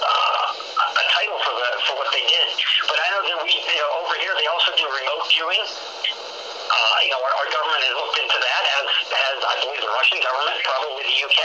uh, 0.03 0.43
a 0.91 1.05
title 1.15 1.39
for 1.45 1.53
the 1.55 1.69
for 1.87 1.93
what 2.03 2.09
they 2.11 2.25
did. 2.25 2.47
But 2.89 2.97
I 2.99 3.07
know 3.15 3.21
that 3.31 3.39
we, 3.45 3.51
you 3.53 3.79
know, 3.79 3.91
over 4.03 4.15
here 4.19 4.33
they 4.35 4.47
also 4.51 4.75
do 4.75 4.85
remote 4.89 5.23
viewing. 5.31 5.61
Uh, 5.61 6.97
you 7.03 7.11
know, 7.11 7.21
our, 7.21 7.33
our 7.43 7.47
government 7.51 7.81
has 7.87 7.95
looked 7.95 8.19
into 8.19 8.37
that, 8.39 8.63
as 8.81 8.87
as 9.11 9.37
I 9.45 9.55
believe 9.63 9.81
the 9.83 9.93
Russian 9.93 10.19
government, 10.23 10.57
probably 10.67 11.03
the 11.05 11.17
UK. 11.31 11.41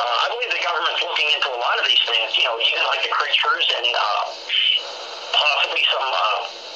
Uh, 0.00 0.24
I 0.24 0.26
believe 0.32 0.50
the 0.52 0.64
government's 0.64 1.02
looking 1.04 1.28
into 1.34 1.48
a 1.52 1.60
lot 1.60 1.76
of 1.80 1.84
these 1.88 2.04
things. 2.08 2.36
You 2.40 2.44
know, 2.48 2.56
even 2.56 2.82
like 2.88 3.02
the 3.04 3.12
creatures 3.12 3.66
and 3.74 3.86
uh, 3.92 4.24
possibly 5.34 5.82
some. 5.92 6.08
Uh, 6.08 6.69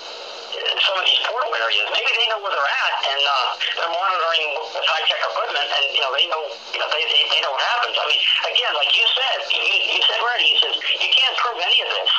some 0.95 1.03
of 1.03 1.11
these 1.11 1.27
portal 1.27 1.51
areas. 1.59 1.91
Maybe 1.91 2.07
they 2.07 2.27
know 2.31 2.39
where 2.39 2.55
they're 2.55 2.75
at, 2.87 2.95
and 3.03 3.19
uh, 3.19 3.35
they're 3.83 3.95
monitoring 3.99 4.47
with 4.79 4.87
high 4.87 5.03
tech 5.11 5.19
equipment, 5.27 5.67
and 5.67 5.85
you 5.91 5.99
know 5.99 6.15
they 6.15 6.23
know 6.31 6.43
you 6.71 6.79
know 6.79 6.87
they, 6.95 7.03
they, 7.11 7.23
they 7.35 7.41
know 7.43 7.51
what 7.51 7.67
happens. 7.67 7.99
I 7.99 8.07
mean, 8.07 8.23
again, 8.47 8.73
like 8.79 8.95
you 8.95 9.03
said, 9.11 9.39
you, 9.51 9.59
you 9.91 10.03
said 10.07 10.23
right. 10.23 10.39
He 10.39 10.55
says 10.63 10.79
you 10.79 11.11
can't 11.11 11.35
prove 11.43 11.59
any 11.59 11.79
of 11.83 11.91
this. 11.99 12.11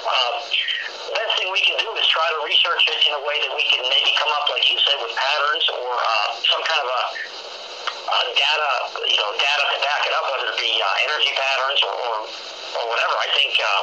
Uh, 0.00 0.32
best 1.12 1.32
thing 1.36 1.52
we 1.52 1.60
can 1.60 1.76
do 1.76 1.92
is 1.92 2.08
try 2.08 2.24
to 2.32 2.40
research 2.40 2.88
it 2.88 3.04
in 3.04 3.12
a 3.12 3.22
way 3.28 3.36
that 3.44 3.52
we 3.52 3.68
can 3.68 3.84
maybe 3.84 4.16
come 4.16 4.32
up, 4.32 4.48
like 4.48 4.64
you 4.64 4.80
said, 4.80 4.96
with 5.04 5.12
patterns 5.12 5.68
or 5.76 5.92
uh, 5.92 6.28
some 6.40 6.62
kind 6.64 6.80
of 6.80 6.88
a 6.88 7.02
uh, 7.12 8.24
data, 8.32 8.70
you 9.12 9.20
know, 9.20 9.30
data 9.36 9.62
to 9.76 9.78
back 9.84 10.08
it 10.08 10.12
up, 10.16 10.24
whether 10.32 10.48
it 10.48 10.56
be 10.56 10.72
uh, 10.80 11.04
energy 11.04 11.36
patterns 11.36 11.80
or, 11.84 11.92
or, 11.92 12.16
or 12.80 12.84
whatever. 12.96 13.12
I 13.12 13.28
think 13.36 13.52
uh, 13.60 13.82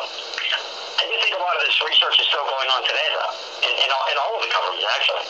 I 1.00 1.04
do 1.06 1.16
think 1.22 1.38
a 1.38 1.39
lot 1.50 1.58
of 1.58 1.66
this 1.66 1.82
research 1.82 2.14
is 2.22 2.30
still 2.30 2.46
going 2.46 2.70
on 2.70 2.86
today, 2.86 3.10
though, 3.10 3.34
in, 3.66 3.74
in, 3.74 3.90
all, 3.90 4.06
in 4.06 4.18
all 4.22 4.38
of 4.38 4.42
the 4.46 4.52
governments, 4.54 4.86
actually. 4.86 5.26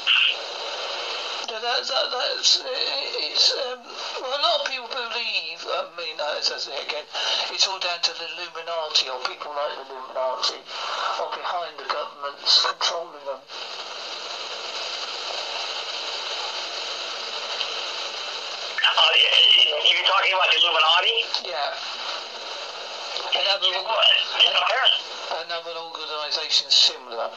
That, 1.48 1.64
that, 1.64 2.06
that's 2.12 2.62
it's 3.24 3.56
um, 3.56 3.80
well, 4.22 4.36
a 4.36 4.42
lot 4.44 4.60
of 4.60 4.68
people 4.68 4.92
believe. 4.92 5.60
I 5.64 5.88
mean, 5.96 6.20
as 6.38 6.52
I 6.52 6.60
say 6.60 6.76
again, 6.76 7.08
it's 7.56 7.66
all 7.72 7.80
down 7.80 8.04
to 8.04 8.12
the 8.20 8.28
Illuminati 8.36 9.08
or 9.10 9.18
people 9.24 9.56
like 9.56 9.80
the 9.80 9.88
Illuminati 9.88 10.60
are 10.60 11.32
behind 11.32 11.74
the 11.80 11.88
governments 11.88 12.68
controlling 12.68 13.24
them. 13.26 13.42
Uh, 18.84 19.14
you're 19.88 20.04
talking 20.04 20.36
about 20.36 20.52
the 20.52 20.60
Illuminati? 20.60 21.16
Yeah. 21.48 21.80
Another, 23.40 23.72
what? 23.88 24.19
Another 25.30 25.78
organisation 25.78 26.66
similar. 26.74 27.30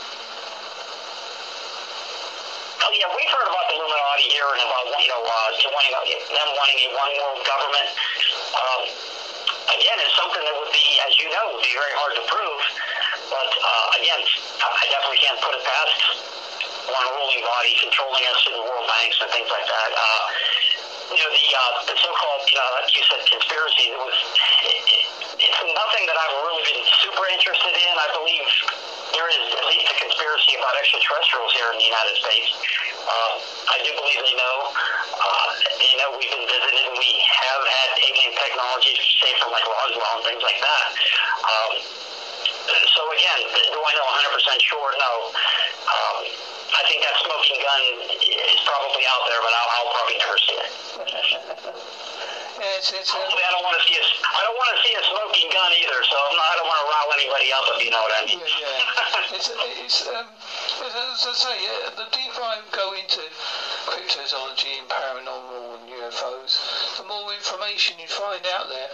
Oh 2.82 2.92
yeah, 2.96 3.08
we've 3.12 3.28
heard 3.28 3.48
about 3.52 3.66
the 3.68 3.76
Illuminati 3.76 4.26
here 4.32 4.48
and 4.48 4.64
about 4.64 4.84
you 4.96 5.10
know 5.12 5.22
uh, 5.22 5.48
wanting 5.68 5.92
a, 5.92 6.02
them 6.32 6.48
wanting 6.56 6.78
a 6.82 6.88
one 6.96 7.12
world 7.20 7.40
government. 7.44 7.88
Um, 8.56 8.80
again, 9.76 9.96
it's 10.00 10.16
something 10.16 10.40
that 10.40 10.56
would 10.56 10.72
be, 10.72 10.86
as 11.04 11.12
you 11.20 11.28
know, 11.28 11.44
would 11.52 11.64
be 11.64 11.76
very 11.76 11.94
hard 12.00 12.16
to 12.16 12.24
prove. 12.26 12.62
But 13.28 13.50
uh, 13.60 13.98
again, 14.00 14.20
I 14.20 14.84
definitely 14.88 15.20
can't 15.20 15.40
put 15.44 15.52
it 15.52 15.62
past 15.62 16.00
one 16.88 17.06
ruling 17.12 17.44
body 17.44 17.72
controlling 17.78 18.24
us 18.32 18.40
in 18.48 18.52
the 18.56 18.64
world 18.66 18.88
banks 18.88 19.20
and 19.20 19.28
things 19.30 19.48
like 19.52 19.68
that. 19.68 19.90
Uh, 19.94 20.22
you 21.12 21.20
know, 21.20 21.28
the 21.28 21.46
uh, 21.54 21.72
the 21.92 21.96
so-called, 22.00 22.42
you 22.48 22.56
like 22.56 22.88
you 22.96 23.04
said, 23.04 23.20
conspiracy. 23.28 23.92
It 23.92 24.00
was 24.00 24.16
nothing 25.70 26.04
that 26.10 26.18
I've 26.18 26.36
really 26.42 26.64
been 26.66 26.82
super 26.98 27.24
interested 27.30 27.74
in. 27.74 27.92
I 27.94 28.08
believe 28.18 28.46
there 29.14 29.28
is 29.30 29.44
at 29.54 29.64
least 29.70 29.86
a 29.86 29.96
conspiracy 30.02 30.58
about 30.58 30.74
extraterrestrials 30.74 31.52
here 31.54 31.68
in 31.70 31.78
the 31.78 31.86
United 31.86 32.16
States. 32.18 32.50
Uh, 33.06 33.32
I 33.70 33.76
do 33.86 33.94
believe 33.94 34.18
they 34.26 34.34
know. 34.34 34.56
Uh, 35.14 35.48
they 35.78 35.92
know 36.02 36.18
we've 36.18 36.32
been 36.32 36.48
visited 36.50 36.82
we 36.98 37.10
have 37.22 37.62
had 37.62 37.88
alien 37.98 38.32
technology, 38.38 38.94
say 39.22 39.32
from 39.38 39.50
like 39.54 39.66
Roswell 39.66 40.22
and 40.22 40.24
things 40.26 40.42
like 40.42 40.58
that. 40.58 40.84
Um, 41.46 41.72
so 42.62 43.02
again, 43.14 43.40
do 43.74 43.78
I 43.78 43.92
know 43.98 44.06
100% 44.06 44.66
sure? 44.66 44.90
No. 44.98 45.12
Um, 45.30 46.18
I 46.72 46.82
think 46.88 47.02
that 47.02 47.14
smoking 47.22 47.58
gun 47.58 47.82
is 48.22 48.60
probably 48.64 49.04
out 49.06 49.22
there, 49.28 49.42
but 49.42 49.52
I'll, 49.54 49.70
I'll 49.78 49.92
probably 49.92 50.18
never 50.18 50.38
see 50.38 50.56
it. 50.58 50.72
Yeah, 52.72 52.78
it's, 52.80 52.88
it's, 52.88 53.12
Hopefully, 53.12 53.44
I 53.44 53.52
don't 53.52 53.68
want 53.68 53.76
to 53.76 53.84
see 53.84 54.00
a, 54.00 54.04
I 54.32 54.40
don't 54.48 54.56
want 54.56 54.70
to 54.72 54.78
see 54.80 54.94
a 54.96 55.02
smoking 55.04 55.48
gun 55.52 55.70
either. 55.76 56.00
So 56.08 56.16
I'm 56.16 56.36
not, 56.40 56.48
I 56.48 56.54
don't 56.56 56.70
want 56.72 56.80
to 56.80 56.88
rile 56.88 57.10
anybody 57.20 57.48
up, 57.52 57.64
if 57.68 57.84
you 57.84 57.90
know 57.92 58.00
what 58.00 58.16
I 58.16 58.24
mean. 58.24 58.40
yeah, 58.40 58.64
yeah. 58.64 59.28
It's, 59.36 59.48
it's, 59.52 59.98
um, 60.08 60.32
as 60.80 61.20
I 61.20 61.34
say, 61.36 61.56
uh, 61.68 61.92
the 62.00 62.08
deeper 62.16 62.40
I 62.40 62.64
go 62.72 62.96
into 62.96 63.20
cryptozoology 63.92 64.80
and 64.80 64.88
paranormal 64.88 65.84
and 65.84 65.92
UFOs, 66.00 66.56
the 66.96 67.04
more 67.04 67.28
information 67.36 68.00
you 68.00 68.08
find 68.08 68.46
out 68.48 68.72
there. 68.72 68.88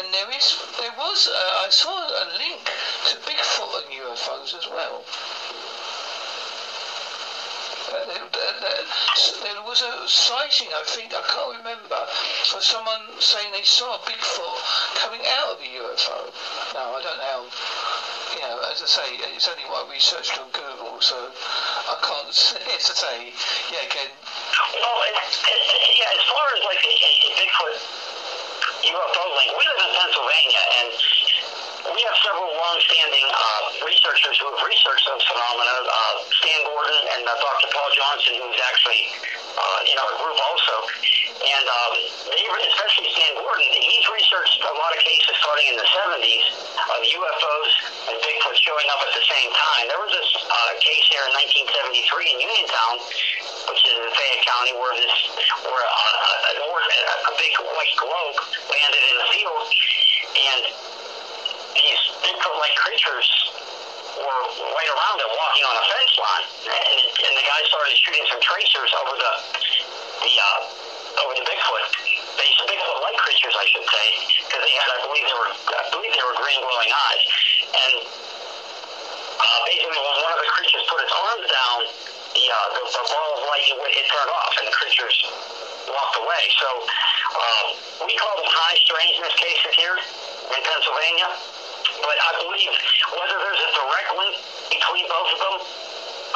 And 0.00 0.08
there 0.08 0.32
is, 0.32 0.56
there 0.80 0.96
was, 0.96 1.28
uh, 1.28 1.60
I 1.60 1.68
saw 1.68 1.92
a 1.92 2.24
link 2.40 2.64
to 3.12 3.20
Bigfoot 3.28 3.84
and 3.84 3.92
UFOs 4.00 4.56
as 4.56 4.64
well. 4.64 5.04
There, 8.44 9.62
was 9.62 9.80
a 9.80 10.08
sighting, 10.08 10.68
I 10.74 10.82
think, 10.84 11.14
I 11.14 11.22
can't 11.22 11.56
remember, 11.56 11.96
of 11.96 12.62
someone 12.62 13.20
saying 13.20 13.52
they 13.52 13.64
saw 13.64 13.96
a 13.96 13.98
Bigfoot 13.98 14.60
coming 15.00 15.22
out 15.40 15.56
of 15.56 15.60
a 15.60 15.64
UFO. 15.64 16.30
Now, 16.74 16.94
I 16.94 17.00
don't 17.02 17.18
know 17.18 17.48
you 18.34 18.40
know, 18.40 18.58
as 18.66 18.82
I 18.82 18.86
say, 18.86 19.08
it's 19.30 19.46
only 19.46 19.62
what 19.70 19.86
I 19.86 19.90
researched 19.94 20.34
on 20.38 20.50
Google, 20.50 20.98
so 21.00 21.14
I 21.14 21.94
can't, 22.02 22.28
as 22.74 22.90
I 22.90 22.94
say, 22.98 23.16
yeah, 23.70 23.86
again. 23.86 24.10
Well, 24.74 24.98
it, 25.06 25.14
yeah, 25.94 26.18
as 26.18 26.24
far 26.26 26.46
as 26.58 26.60
like 26.66 26.82
Bigfoot 26.82 27.78
UFO 28.84 29.24
link, 29.38 29.50
we 29.54 29.62
live 29.64 29.80
in 29.86 29.92
Pennsylvania, 29.94 30.62
and 30.82 30.90
we 31.84 32.00
have 32.00 32.16
several 32.24 32.48
long-standing 32.48 33.26
uh, 33.28 33.84
researchers 33.84 34.40
who 34.40 34.48
have 34.48 34.62
researched 34.64 35.04
those 35.04 35.20
phenomena. 35.28 35.74
Uh, 35.84 36.24
Stan 36.32 36.60
Gordon 36.64 37.00
and 37.12 37.22
uh, 37.28 37.36
Dr. 37.36 37.68
Paul 37.76 37.90
Johnson, 37.92 38.40
who's 38.40 38.60
actually 38.64 39.02
uh, 39.52 39.90
in 39.92 39.96
our 40.00 40.12
group 40.16 40.38
also. 40.48 40.76
And 41.44 41.64
um, 41.68 41.92
they, 42.32 42.40
especially 42.72 43.12
Stan 43.12 43.36
Gordon, 43.36 43.68
he's 43.68 44.06
researched 44.08 44.64
a 44.64 44.72
lot 44.72 44.96
of 44.96 45.00
cases 45.04 45.36
starting 45.44 45.68
in 45.68 45.76
the 45.76 45.88
70s 45.92 46.44
of 46.88 47.00
UFOs 47.04 47.70
and 48.08 48.16
Bigfoot 48.16 48.56
showing 48.64 48.88
up 48.88 49.04
at 49.04 49.12
the 49.12 49.24
same 49.28 49.50
time. 49.52 49.84
There 49.92 50.00
was 50.00 50.12
this 50.14 50.30
uh, 50.40 50.56
case 50.80 51.04
here 51.12 51.24
in 51.28 51.32
1973 51.68 52.32
in 52.32 52.36
Uniontown, 52.48 52.94
which 53.68 53.82
is 53.84 53.92
in 53.92 54.08
Fayette 54.08 54.44
County, 54.48 54.72
where 54.80 54.94
this, 54.96 55.16
where 55.68 55.84
a, 55.84 57.16
a 57.28 57.34
big 57.36 57.52
white 57.60 57.96
globe 58.00 58.36
landed 58.72 59.02
in 59.04 59.16
the 59.20 59.28
field, 59.36 59.66
and 60.32 60.62
these 61.74 62.02
Bigfoot-like 62.64 62.76
creatures 62.80 63.28
were 64.16 64.42
right 64.56 64.90
around 64.96 65.16
it, 65.20 65.28
walking 65.36 65.64
on 65.68 65.76
a 65.76 65.84
fence 65.84 66.14
line, 66.16 66.46
and, 66.64 67.00
and 67.12 67.32
the 67.36 67.44
guy 67.44 67.60
started 67.68 67.92
shooting 68.00 68.24
some 68.32 68.40
tracers 68.40 68.90
over 69.04 69.14
the 69.20 69.32
the 70.24 70.32
uh, 70.32 71.24
over 71.24 71.34
the 71.36 71.44
Bigfoot. 71.44 71.84
They 72.40 72.48
Bigfoot-like 72.64 73.16
creatures, 73.20 73.52
I 73.52 73.66
should 73.68 73.84
say, 73.84 74.06
because 74.48 74.62
they 74.64 74.74
had, 74.80 74.88
I 74.96 74.98
believe 75.04 75.24
they 75.28 75.36
were, 75.36 75.52
I 75.76 75.84
believe 75.92 76.12
they 76.16 76.24
were 76.24 76.36
green 76.40 76.60
glowing 76.64 76.88
eyes, 76.88 77.22
and 77.68 77.94
uh, 78.08 79.58
basically 79.68 80.00
when 80.00 80.16
one 80.24 80.32
of 80.32 80.40
the 80.40 80.48
creatures 80.56 80.84
put 80.88 81.04
its 81.04 81.12
arms 81.12 81.46
down, 81.52 81.78
the, 82.32 82.44
uh, 82.48 82.56
the, 82.80 82.82
the 82.96 83.04
ball 83.12 83.30
of 83.36 83.40
light 83.44 83.64
it, 83.68 83.76
it 83.76 84.06
turned 84.08 84.32
off, 84.32 84.56
and 84.56 84.64
the 84.72 84.74
creatures 84.74 85.16
walked 85.92 86.16
away. 86.16 86.44
So 86.56 86.68
um, 87.28 87.66
we 88.08 88.16
call 88.16 88.34
them 88.40 88.48
high 88.48 88.78
strangeness 88.88 89.34
cases 89.36 89.72
here 89.76 89.96
in 90.00 90.60
Pennsylvania. 90.64 91.28
But 92.04 92.16
I 92.20 92.30
believe 92.44 92.72
whether 93.16 93.36
there's 93.40 93.64
a 93.64 93.72
direct 93.72 94.10
link 94.12 94.36
between 94.68 95.04
both 95.08 95.30
of 95.32 95.40
them, 95.40 95.56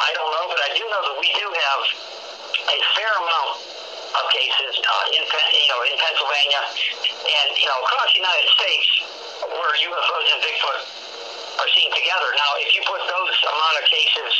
I 0.01 0.09
don't 0.17 0.31
know. 0.33 0.45
But 0.49 0.59
I 0.65 0.69
do 0.73 0.81
know 0.81 1.01
that 1.13 1.17
we 1.21 1.29
do 1.37 1.45
have 1.45 1.81
a 2.73 2.77
fair 2.97 3.13
amount 3.21 3.61
of 4.09 4.25
cases 4.33 4.73
uh, 4.81 5.15
in 5.15 5.21
you 5.21 5.69
know 5.69 5.81
in 5.85 5.93
Pennsylvania 5.93 6.61
and 7.21 7.49
you 7.53 7.67
know 7.69 7.77
across 7.85 8.09
the 8.17 8.21
United 8.25 8.49
States 8.57 8.89
where 9.45 9.71
UFOs 9.77 10.27
and 10.33 10.41
Bigfoot 10.41 10.81
are 11.59 11.69
seen 11.75 11.91
together. 11.91 12.29
Now, 12.39 12.51
if 12.63 12.71
you 12.73 12.81
put 12.87 13.03
those 13.03 13.35
amount 13.45 13.75
of 13.77 13.85
cases 13.85 14.31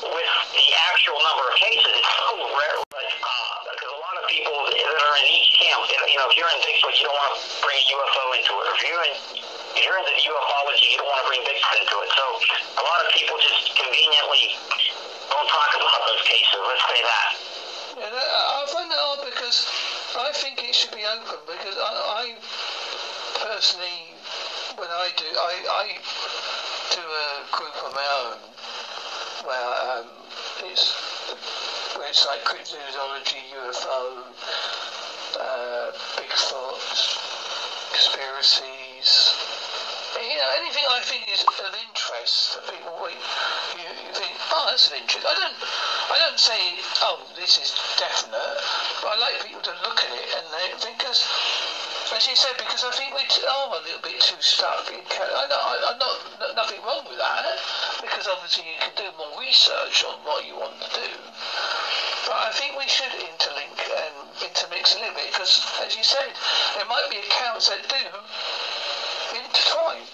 with 0.00 0.32
the 0.56 0.66
actual 0.90 1.18
number 1.20 1.44
of 1.44 1.54
cases, 1.60 1.92
it's 1.92 2.12
so 2.18 2.34
rare. 2.40 2.78
But 2.88 3.04
uh, 3.04 3.54
because 3.76 3.92
a 3.92 4.00
lot 4.00 4.16
of 4.16 4.24
people 4.26 4.56
that 4.64 4.80
are 4.80 5.16
in 5.20 5.26
each 5.28 5.50
camp, 5.60 5.84
you 5.86 6.16
know, 6.18 6.26
if 6.26 6.34
you're 6.40 6.50
in 6.50 6.60
Bigfoot, 6.64 6.94
you 6.96 7.04
don't 7.04 7.18
want 7.20 7.32
to 7.36 7.40
bring 7.60 7.78
a 7.78 7.86
UFO 7.94 8.24
into 8.40 8.52
it. 8.58 8.66
If 8.74 8.80
you're 8.82 9.04
in 9.06 9.14
if 9.76 9.80
you're 9.84 9.98
into 9.98 10.12
ufology, 10.12 10.86
you 10.92 10.96
don't 10.96 11.08
want 11.08 11.20
to 11.22 11.28
bring 11.28 11.42
Bigfoot 11.44 11.76
into 11.80 11.96
it. 12.00 12.10
So 12.16 12.24
a 12.80 12.84
lot 12.84 12.98
of 13.04 13.08
people 13.12 13.36
just 13.40 13.74
conveniently 13.76 14.56
don't 15.28 15.48
talk 15.48 15.70
about 15.76 16.00
those 16.08 16.22
cases. 16.24 16.56
Let's 16.56 16.84
say 16.88 17.00
that. 17.04 17.28
Yeah, 17.98 18.14
I 18.14 18.64
find 18.70 18.90
that 18.90 19.00
odd 19.00 19.24
because 19.26 19.66
I 20.16 20.30
think 20.32 20.62
it 20.62 20.74
should 20.74 20.94
be 20.94 21.02
open 21.04 21.40
because 21.46 21.76
I, 21.76 21.92
I 21.92 22.24
personally, 23.42 24.14
when 24.78 24.88
I 24.88 25.10
do, 25.16 25.26
I, 25.34 25.54
I 25.66 25.86
do 26.94 27.02
a 27.02 27.28
group 27.50 27.74
of 27.84 27.92
my 27.94 28.08
own 28.22 28.38
where 29.46 29.98
um, 29.98 30.06
it's 30.64 30.92
where 31.96 32.08
it's 32.08 32.26
like 32.26 32.44
cryptozoology, 32.44 33.42
UFO, 33.54 34.22
uh, 35.40 35.92
Bigfoot, 36.16 36.78
conspiracies. 37.90 38.67
Anything 40.58 40.86
I 40.90 41.00
think 41.06 41.30
is 41.30 41.46
of 41.46 41.72
interest 41.86 42.58
that 42.58 42.66
people 42.66 42.98
you, 43.06 43.14
you 43.14 44.12
think, 44.12 44.34
oh, 44.50 44.66
that's 44.66 44.90
an 44.90 44.98
interest. 44.98 45.22
I 45.22 45.34
don't, 45.38 45.54
I 46.10 46.16
don't 46.18 46.38
say, 46.38 46.58
oh, 47.06 47.22
this 47.38 47.62
is 47.62 47.70
definite, 47.94 48.58
but 48.98 49.14
I 49.14 49.16
like 49.22 49.38
people 49.46 49.62
to 49.62 49.74
look 49.86 50.02
at 50.02 50.10
it 50.10 50.28
and 50.34 50.46
they 50.50 50.66
think, 50.82 50.98
because 50.98 51.22
as 52.10 52.26
you 52.26 52.34
said, 52.34 52.56
because 52.56 52.82
I 52.82 52.90
think 52.96 53.14
we 53.14 53.22
are 53.22 53.68
oh, 53.68 53.78
a 53.78 53.82
little 53.84 54.00
bit 54.00 54.18
too 54.18 54.40
stuck 54.40 54.88
in. 54.88 54.98
I, 54.98 55.44
I'm 55.92 55.98
not 56.00 56.16
nothing 56.56 56.80
wrong 56.80 57.04
with 57.04 57.20
that 57.20 57.60
because 58.00 58.26
obviously 58.26 58.64
you 58.64 58.80
can 58.80 58.96
do 58.96 59.06
more 59.20 59.28
research 59.38 60.02
on 60.08 60.16
what 60.24 60.42
you 60.42 60.56
want 60.56 60.80
to 60.80 60.90
do. 60.90 61.10
But 62.24 62.48
I 62.48 62.50
think 62.56 62.80
we 62.80 62.88
should 62.88 63.12
interlink 63.12 63.76
and 63.76 64.14
intermix 64.40 64.96
a 64.96 65.04
little 65.04 65.14
bit 65.14 65.30
because, 65.30 65.60
as 65.84 65.94
you 65.94 66.02
said, 66.02 66.32
there 66.80 66.88
might 66.88 67.06
be 67.12 67.20
accounts 67.22 67.68
that 67.68 67.84
do 67.86 68.02
intertwine. 69.36 70.08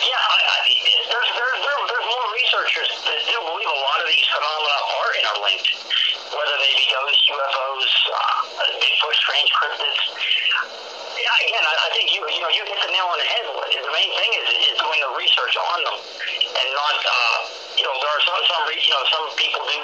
Yeah, 0.00 0.22
I, 0.32 0.38
I, 0.48 0.58
there's, 1.12 1.30
there's, 1.32 1.60
there, 1.60 1.80
there's 1.92 2.08
more 2.08 2.28
researchers 2.74 3.06
do 3.06 3.38
believe 3.38 3.70
a 3.70 3.80
lot 3.86 3.98
of 4.02 4.06
these 4.10 4.26
phenomena 4.34 4.78
are 4.82 5.10
interlinked, 5.14 5.68
whether 6.34 6.56
they 6.58 6.72
be 6.74 6.86
ghosts, 6.90 7.22
UFOs, 7.30 7.92
uh, 8.10 8.82
Bigfoot, 8.82 9.14
strange 9.14 9.50
cryptids. 9.54 10.02
Yeah, 11.14 11.46
again, 11.46 11.62
I, 11.62 11.74
I 11.86 11.88
think 11.94 12.10
you 12.10 12.18
you 12.26 12.42
know 12.42 12.50
you 12.50 12.66
hit 12.66 12.78
the 12.82 12.90
nail 12.90 13.06
on 13.06 13.18
the 13.22 13.28
head. 13.30 13.46
The 13.46 13.94
main 13.94 14.10
thing 14.18 14.30
is 14.42 14.46
is 14.74 14.78
doing 14.82 14.98
the 15.06 15.12
research 15.14 15.54
on 15.54 15.78
them, 15.86 15.98
and 16.50 16.66
not 16.74 16.98
uh, 16.98 17.38
you 17.78 17.86
know 17.86 17.94
there 17.94 18.10
are 18.10 18.22
some 18.26 18.42
some 18.42 18.62
you 18.74 18.90
know 18.90 19.04
some 19.06 19.24
people 19.38 19.62
do 19.70 19.78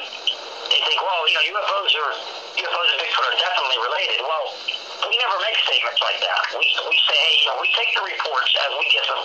they 0.74 0.83
think 0.83 0.98
well 0.98 1.22
you 1.31 1.38
know 1.38 1.44
UFOs 1.46 1.94
are 1.94 2.12
UFOs 2.59 2.88
and 2.90 2.98
Bigfoot 3.07 3.26
are 3.31 3.38
definitely 3.38 3.79
related. 3.87 4.18
Well, 4.26 4.46
we 5.07 5.14
never 5.14 5.38
make 5.46 5.55
statements 5.62 6.03
like 6.03 6.18
that. 6.26 6.42
We 6.59 6.66
we 6.90 6.96
say 7.07 7.14
hey 7.14 7.35
you 7.38 7.46
know 7.55 7.57
we 7.62 7.70
take 7.70 7.94
the 7.94 8.03
reports 8.03 8.50
as 8.66 8.70
we 8.74 8.85
get 8.90 9.07
them 9.07 9.22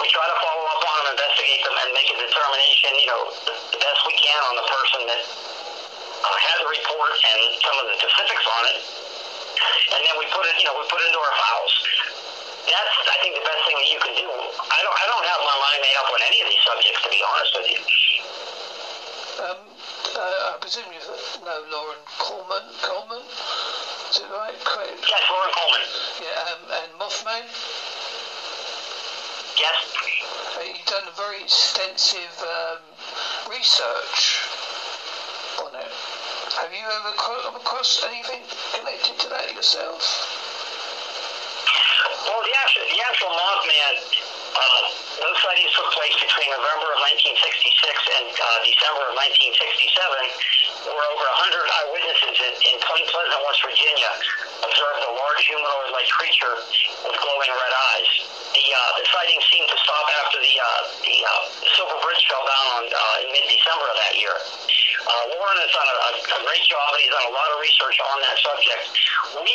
we 0.00 0.08
try 0.08 0.24
to 0.24 0.38
follow 0.40 0.64
up 0.72 0.80
on 0.80 0.96
them, 1.04 1.06
investigate 1.12 1.60
them, 1.60 1.76
and 1.76 1.88
make 1.92 2.08
a 2.08 2.16
determination, 2.16 2.90
you 2.96 3.08
know, 3.12 3.22
the, 3.44 3.54
the 3.76 3.80
best 3.84 4.00
we 4.08 4.16
can 4.16 4.40
on 4.48 4.54
the 4.56 4.66
person 4.66 5.00
that 5.12 5.22
uh, 6.24 6.36
had 6.40 6.56
the 6.64 6.68
report 6.72 7.12
and 7.12 7.40
some 7.60 7.76
of 7.84 7.86
the 7.92 7.96
specifics 8.00 8.46
on 8.48 8.62
it. 8.72 8.78
And 9.92 10.00
then 10.00 10.16
we 10.16 10.24
put 10.32 10.48
it, 10.48 10.56
you 10.56 10.64
know, 10.64 10.76
we 10.80 10.88
put 10.88 11.04
it 11.04 11.06
into 11.12 11.20
our 11.20 11.36
files. 11.36 11.74
That's, 12.64 12.94
I 13.12 13.16
think, 13.20 13.36
the 13.36 13.44
best 13.44 13.60
thing 13.68 13.76
that 13.76 13.90
you 13.92 14.00
can 14.00 14.14
do. 14.16 14.28
I 14.28 14.78
don't, 14.80 14.96
I 14.96 15.04
don't 15.04 15.26
have 15.28 15.40
my 15.44 15.56
mind 15.68 15.78
made 15.84 15.96
up 16.00 16.08
on 16.08 16.20
any 16.24 16.38
of 16.40 16.48
these 16.48 16.64
subjects, 16.64 17.00
to 17.04 17.08
be 17.12 17.20
honest 17.20 17.52
with 17.60 17.68
you. 17.68 17.80
Um, 19.40 19.60
uh, 20.16 20.52
I 20.52 20.56
presume 20.60 20.84
you 20.92 21.00
know 21.00 21.64
Loren 21.72 22.02
Coleman. 22.20 22.64
Coleman, 22.84 23.24
is 23.24 24.20
it 24.20 24.28
right? 24.28 24.52
Yes, 24.52 25.22
Loren 25.32 25.52
Coleman. 25.56 25.84
Yeah, 26.20 26.44
um, 26.44 26.60
and 26.76 26.90
Mothman. 27.00 27.44
Yes. 29.60 29.76
Uh, 30.56 30.64
you've 30.64 30.88
done 30.88 31.04
a 31.04 31.12
very 31.20 31.44
extensive 31.44 32.32
um, 32.40 32.80
research 33.52 34.48
on 35.60 35.76
it. 35.76 35.92
Have 36.56 36.72
you 36.72 36.80
ever 36.80 37.12
come 37.20 37.60
across 37.60 38.00
anything 38.08 38.40
connected 38.72 39.20
to 39.20 39.28
that 39.28 39.52
yourself? 39.52 40.00
Well, 42.24 42.40
the 42.40 42.56
actual, 42.56 42.88
the 42.88 43.00
actual 43.04 43.36
Mothman, 43.36 43.94
uh, 44.56 44.82
those 45.28 45.36
sightings 45.44 45.76
took 45.76 45.92
place 45.92 46.16
between 46.16 46.48
November 46.56 46.88
of 46.96 47.00
1966 47.20 48.16
and 48.16 48.32
uh, 48.32 48.48
December 48.64 49.12
of 49.12 49.14
1967, 49.44 50.88
where 50.88 51.06
over 51.12 51.26
100 51.36 51.68
eyewitnesses 51.68 52.36
in, 52.48 52.54
in 52.64 52.74
Point 52.80 53.04
Pleasant, 53.12 53.44
West 53.44 53.60
Virginia, 53.60 54.08
observed 54.64 55.04
a 55.04 55.12
large 55.20 55.42
humanoid-like 55.52 56.08
creature 56.16 56.56
with 57.04 57.16
glowing 57.20 57.52
red 57.52 57.74
eyes. 57.92 58.39
The, 58.50 58.66
uh, 58.66 58.80
the 58.98 59.04
sighting 59.14 59.38
seemed 59.46 59.70
to 59.70 59.78
stop 59.78 60.06
after 60.26 60.42
the, 60.42 60.54
uh, 60.58 60.66
the 61.06 61.16
uh, 61.22 61.30
Silver 61.78 61.98
Bridge 62.02 62.22
fell 62.26 62.42
down 62.42 62.66
on, 62.82 62.84
uh, 62.90 63.22
in 63.22 63.30
mid-December 63.30 63.86
of 63.86 63.96
that 64.02 64.14
year. 64.18 64.34
Uh, 64.34 65.22
Loren 65.30 65.58
has 65.62 65.70
done 65.70 65.86
a, 65.86 65.96
a 66.18 66.40
great 66.42 66.64
job, 66.66 66.88
and 66.94 67.00
he's 67.02 67.14
done 67.14 67.30
a 67.30 67.34
lot 67.34 67.46
of 67.54 67.62
research 67.62 67.94
on 68.02 68.16
that 68.26 68.36
subject. 68.42 68.82
We, 69.38 69.54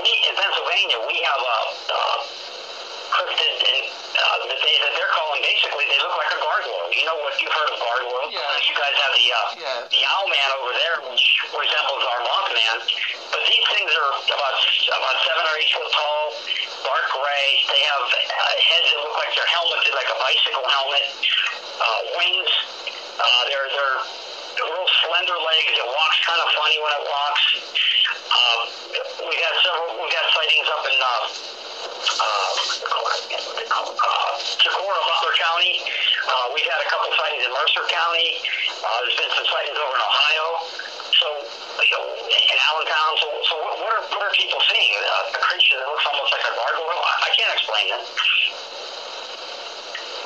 we 0.00 0.10
in 0.26 0.32
Pennsylvania, 0.32 0.96
we 1.04 1.16
have 1.28 1.40
a 1.44 1.58
uh, 1.92 2.16
cryptid 3.12 3.52
and, 3.62 3.84
uh, 3.86 4.36
that, 4.48 4.60
they, 4.64 4.74
that 4.80 4.92
they're 4.96 5.12
calling 5.14 5.40
basically 5.44 5.84
they 5.86 6.00
look 6.00 6.16
like 6.16 6.32
a 6.34 6.40
gargoyle. 6.40 6.88
You 6.96 7.04
know 7.06 7.16
what 7.20 7.36
you've 7.36 7.52
heard 7.52 7.70
of 7.70 7.78
gargoyle? 7.78 8.32
Yeah. 8.32 8.42
You 8.64 8.74
guys 8.74 8.96
have 8.96 9.12
the 9.14 9.26
uh, 9.28 9.38
Yeah. 9.60 9.80
the 9.92 10.00
owl 10.08 10.26
man 10.26 10.48
over 10.60 10.72
there, 10.72 10.96
which 11.12 11.24
resembles 11.52 12.02
our 12.16 12.20
mothman. 12.24 12.76
But 13.30 13.42
these 13.44 13.66
things 13.76 13.92
are 13.92 14.10
about 14.24 14.56
about 14.56 15.16
seven 15.28 15.44
or 15.46 15.54
eight 15.60 15.70
foot 15.76 15.90
tall, 15.92 16.24
dark 16.86 17.06
gray. 17.10 17.46
They 17.66 17.82
have 17.82 18.04
uh, 18.06 18.54
heads 18.62 18.86
that 18.94 19.00
look 19.02 19.18
like 19.18 19.34
they're 19.34 19.46
like 19.96 20.12
a 20.12 20.18
bicycle 20.22 20.66
helmet. 20.70 21.06
Uh, 21.76 22.00
wings. 22.14 22.52
Uh, 23.18 23.42
they're 23.50 23.68
they're 23.74 24.70
real 24.70 24.88
slender 25.02 25.36
legs. 25.36 25.72
It 25.74 25.88
walks 25.88 26.18
kind 26.22 26.40
of 26.40 26.48
funny 26.54 26.78
when 26.80 26.92
it 26.94 27.04
walks. 27.04 27.44
Um, 28.30 28.60
we've 29.26 29.42
had 29.42 29.56
several. 29.66 29.98
We've 29.98 30.14
got 30.14 30.26
sightings 30.32 30.68
up 30.70 30.84
in. 30.86 30.96
Uh, 30.96 31.26
uh, 32.16 32.54
uh, 33.66 34.16
Butler 35.06 35.34
County. 35.38 35.80
Uh, 36.26 36.52
we've 36.54 36.68
had 36.68 36.80
a 36.82 36.88
couple 36.88 37.08
sightings 37.16 37.44
in 37.44 37.52
Mercer 37.52 37.84
County. 37.88 38.28
Uh, 38.78 38.96
there's 39.02 39.16
been 39.16 39.32
some 39.32 39.48
sightings 39.48 39.78
over 39.80 39.94
in 39.96 40.02
Ohio. 40.02 40.46
So, 41.16 41.26
you 41.80 41.94
know, 41.96 42.04
Allentown. 42.66 43.12
So, 43.22 43.28
so 43.46 43.54
what, 43.62 43.74
what 43.78 43.92
are 43.94 44.02
what 44.10 44.22
are 44.26 44.34
people 44.34 44.60
seeing? 44.66 44.92
Uh, 44.98 45.38
a 45.38 45.38
creature 45.38 45.78
that 45.78 45.86
looks 45.86 46.06
almost 46.10 46.32
like 46.34 46.44
a 46.46 46.54
gargoyle. 46.54 47.02
I, 47.02 47.14
I 47.26 47.30
can't 47.34 47.52
explain 47.54 47.86
it. 47.94 48.04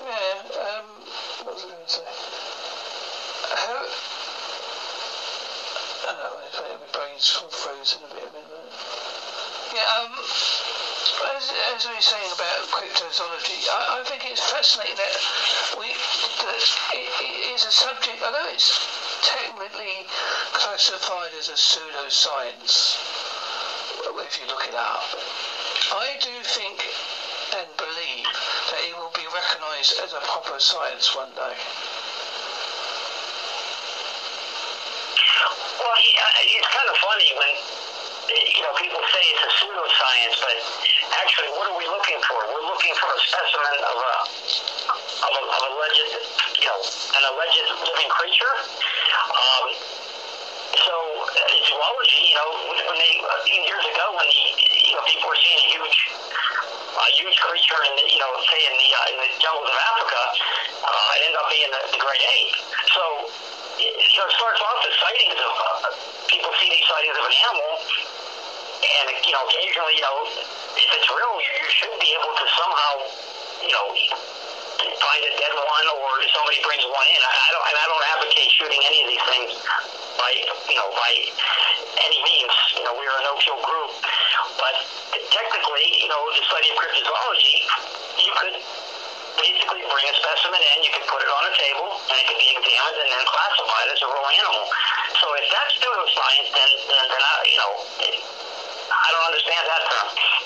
Yeah, 0.01 0.37
um, 0.65 0.87
what 1.45 1.55
was 1.55 1.65
I 1.65 1.69
going 1.69 1.85
to 1.85 1.93
say? 1.93 2.09
How, 3.61 3.85
I 6.09 6.13
know, 6.17 6.81
my 6.81 6.89
brain's 6.93 7.29
frozen 7.29 8.01
a 8.05 8.15
bit. 8.15 8.29
Yeah, 9.71 9.87
um, 10.03 10.11
as, 10.19 11.47
as 11.77 11.87
we 11.87 11.95
were 11.95 12.03
saying 12.03 12.33
about 12.35 12.67
cryptozoology, 12.75 13.71
I, 13.71 14.01
I 14.01 14.05
think 14.05 14.27
it's 14.27 14.43
fascinating 14.51 14.99
that 14.99 15.15
we 15.79 15.95
that 15.95 16.59
it, 16.91 17.07
it 17.23 17.55
is 17.55 17.65
a 17.65 17.71
subject, 17.71 18.19
although 18.21 18.51
it's 18.51 18.75
technically 19.23 19.80
classified 20.71 21.35
as 21.35 21.51
a 21.51 21.59
pseudoscience, 21.59 22.95
if 24.23 24.39
you 24.39 24.47
look 24.47 24.63
it 24.71 24.75
up, 24.79 25.03
I 25.91 26.15
do 26.23 26.31
think 26.47 26.79
and 27.59 27.67
believe 27.75 28.31
that 28.71 28.79
it 28.87 28.95
will 28.95 29.11
be 29.11 29.27
recognised 29.35 29.99
as 29.99 30.15
a 30.15 30.23
proper 30.23 30.63
science 30.63 31.11
one 31.19 31.35
day. 31.35 31.59
Well, 35.75 35.97
it's 36.39 36.71
kind 36.71 36.89
of 36.95 36.97
funny 37.03 37.29
when 37.35 37.55
you 38.31 38.63
know, 38.63 38.71
people 38.79 39.03
say 39.11 39.23
it's 39.27 39.43
a 39.43 39.53
pseudoscience, 39.59 40.39
but 40.39 40.55
actually, 41.19 41.51
what 41.59 41.67
are 41.67 41.79
we 41.83 41.87
looking 41.91 42.23
for? 42.31 42.47
We're 42.47 42.71
looking 42.71 42.95
for 42.95 43.11
a 43.11 43.19
specimen 43.27 43.75
of 43.91 43.99
a 43.99 44.15
of 45.19 45.33
a, 45.35 45.43
of 45.51 45.63
alleged, 45.67 46.15
you 46.63 46.67
know, 46.71 46.79
an 47.19 47.23
alleged 47.35 47.67
living 47.91 48.11
creature. 48.15 48.55
Um, 49.35 49.67
uh, 49.67 50.00
zoology, 51.81 52.23
you 52.29 52.37
know, 52.37 52.51
when 52.77 52.99
they 53.01 53.15
uh, 53.25 53.65
years 53.65 53.85
ago 53.89 54.05
when 54.13 54.29
the, 54.29 54.37
you 54.85 54.95
know 54.97 55.05
people 55.09 55.33
were 55.33 55.41
seeing 55.41 55.57
a 55.57 55.69
huge 55.73 55.99
a 56.13 57.11
huge 57.17 57.37
creature 57.41 57.81
in 57.89 57.93
the, 57.97 58.05
you 58.05 58.21
know 58.21 58.31
say 58.53 58.61
in 58.69 58.75
the 58.77 58.89
uh, 58.93 59.13
in 59.13 59.17
the 59.17 59.29
jungles 59.41 59.65
of 59.65 59.79
Africa, 59.97 60.21
uh, 60.85 61.17
it 61.17 61.21
ended 61.25 61.41
up 61.41 61.49
being 61.49 61.71
the, 61.73 61.83
the 61.97 62.01
great 62.05 62.21
ape. 62.21 62.53
So 62.93 63.05
know, 63.81 64.29
it 64.29 64.35
starts 64.37 64.61
off 64.61 64.81
as 64.85 64.95
sightings 65.01 65.39
of 65.41 65.53
uh, 65.57 65.89
people 66.29 66.53
see 66.61 66.69
these 66.69 66.85
sightings 66.85 67.17
of 67.17 67.25
an 67.25 67.37
animal, 67.49 67.73
and 68.85 69.07
you 69.25 69.33
know 69.33 69.43
occasionally 69.49 69.97
you 69.97 70.05
know 70.05 70.19
if 70.77 70.91
it's 71.01 71.09
real, 71.09 71.35
you, 71.41 71.53
you 71.65 71.69
should 71.73 71.97
be 71.97 72.13
able 72.13 72.33
to 72.37 72.47
somehow 72.61 72.93
you 73.65 73.73
know 73.73 73.87
find 75.01 75.23
a 75.25 75.33
dead 75.41 75.53
one 75.57 75.87
or 75.97 76.11
somebody 76.37 76.61
brings 76.61 76.85
one 76.85 77.09
in. 77.09 77.21
I, 77.25 77.49
don't 77.57 77.65
and 77.65 77.77
I 77.77 77.87
don't 77.89 78.05
advocate 78.17 78.49
shooting 78.53 78.81
any 78.85 78.99
of 79.05 79.09
these 79.09 79.25
things 79.27 79.51
by 80.21 80.31
you 80.69 80.77
know 80.77 80.89
by 80.93 81.11
any 82.05 82.21
means. 82.23 82.53
You 82.77 82.85
know, 82.85 82.95
we're 82.97 83.11
a 83.11 83.23
no-kill 83.25 83.61
group, 83.65 83.93
but 84.61 84.75
technically, 85.33 85.87
you 86.01 86.09
know, 86.09 86.21
the 86.33 86.45
study 86.45 86.69
of 86.73 86.77
cryptozoology, 86.81 87.57
you 88.21 88.33
could 88.41 88.57
basically 89.41 89.83
bring 89.89 90.07
a 90.11 90.15
specimen 90.21 90.61
in, 90.61 90.77
you 90.85 90.93
could 90.93 91.07
put 91.09 91.21
it 91.25 91.31
on 91.33 91.43
a 91.49 91.55
table, 91.57 91.89
and 91.97 92.17
it 92.21 92.25
could 92.29 92.41
be 92.41 92.51
examined 92.53 92.99
and 93.01 93.09
then 93.09 93.25
classified 93.25 93.89
as 93.89 94.01
a 94.05 94.09
raw 94.09 94.27
animal. 94.29 94.65
So 95.17 95.27
if 95.41 95.47
that's 95.49 95.73
pseudoscience, 95.81 96.49
then 96.53 96.71
then, 96.89 97.05
then 97.09 97.23
I, 97.25 97.33
you 97.49 97.59
know, 97.59 97.73
I 98.91 99.09
don't 99.17 99.27
understand 99.33 99.63
that 99.65 99.83
term. 99.89 100.40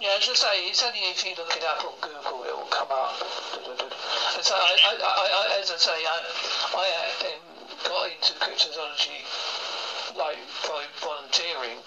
Yeah, 0.00 0.16
as 0.16 0.28
I 0.28 0.34
say, 0.34 0.68
it's 0.68 0.82
only 0.82 1.00
if 1.10 1.24
you 1.24 1.34
look 1.36 1.56
it 1.56 1.64
up 1.64 1.84
on 1.84 1.94
Google, 2.00 2.44
it 2.44 2.56
will 2.56 2.70
come 2.70 2.90
up. 2.90 3.14
So 4.42 4.54
I, 4.54 4.76
I, 4.84 4.92
I, 4.96 5.60
as 5.60 5.70
I 5.70 5.76
say, 5.76 6.04
I, 6.06 6.22
I 6.74 7.38
got 7.84 8.10
into 8.10 8.32
cryptozoology 8.34 9.26
like 10.16 10.38
by 10.66 10.84
volunteering 11.00 11.78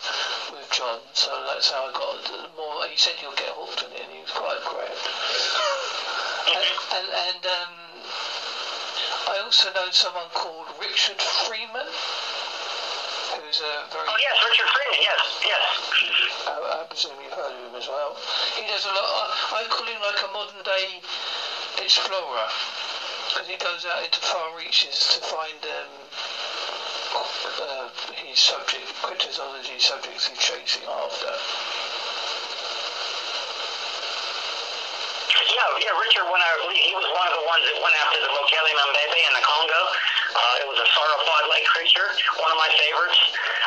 with 0.51 0.69
John, 0.71 0.99
so 1.13 1.31
that's 1.47 1.69
how 1.69 1.87
I 1.87 1.91
got 1.91 2.55
more. 2.55 2.85
He 2.85 2.97
said 2.97 3.15
you'll 3.21 3.35
get 3.35 3.49
hooked 3.49 3.83
on 3.83 3.91
it, 3.91 4.01
and 4.01 4.11
he 4.11 4.21
was 4.21 4.31
quite 4.31 4.59
correct. 4.63 4.99
and 6.55 6.67
and, 6.95 7.07
and 7.11 7.45
um, 7.45 7.73
I 9.27 9.39
also 9.43 9.71
know 9.73 9.89
someone 9.91 10.29
called 10.33 10.67
Richard 10.79 11.21
Freeman, 11.21 11.87
a 13.59 13.85
very. 13.91 14.07
Oh 14.07 14.17
yes, 14.17 14.35
Richard 14.41 14.69
Freeman. 14.71 15.01
Yes, 15.01 15.21
yes. 15.43 15.63
I, 16.47 16.81
I 16.81 16.83
presume 16.89 17.17
you've 17.21 17.33
heard 17.33 17.53
of 17.53 17.61
him 17.69 17.75
as 17.75 17.87
well. 17.87 18.17
He 18.55 18.65
does 18.65 18.85
a 18.85 18.93
lot. 18.93 19.05
I, 19.05 19.61
I 19.61 19.67
call 19.69 19.85
him 19.85 20.01
like 20.01 20.21
a 20.23 20.29
modern 20.31 20.63
day 20.63 21.01
explorer 21.81 22.49
because 23.29 23.47
he 23.47 23.57
goes 23.57 23.85
out 23.85 24.03
into 24.03 24.19
far 24.19 24.55
reaches 24.57 25.13
to 25.13 25.19
find 25.25 25.57
um, 25.65 25.91
uh, 27.15 27.89
his 28.25 28.39
subject, 28.39 28.85
cryptozoology 29.01 29.79
subjects 29.79 30.27
he's 30.27 30.37
chasing 30.37 30.83
after. 30.87 31.33
Yeah, 35.63 35.79
yeah, 35.87 35.95
Richard 35.95 36.27
went 36.27 36.43
out, 36.43 36.59
he 36.75 36.91
was 36.91 37.07
one 37.07 37.23
of 37.23 37.39
the 37.39 37.45
ones 37.47 37.63
that 37.63 37.79
went 37.79 37.95
after 38.03 38.19
the 38.19 38.27
Mokele 38.35 38.71
Mbembe 38.83 39.15
in 39.15 39.31
the 39.31 39.43
Congo. 39.47 39.81
Uh, 40.35 40.59
it 40.59 40.67
was 40.67 40.75
a 40.75 40.87
sauropod-like 40.91 41.63
creature, 41.71 42.03
one 42.35 42.51
of 42.51 42.59
my 42.59 42.67
favorites. 42.75 43.15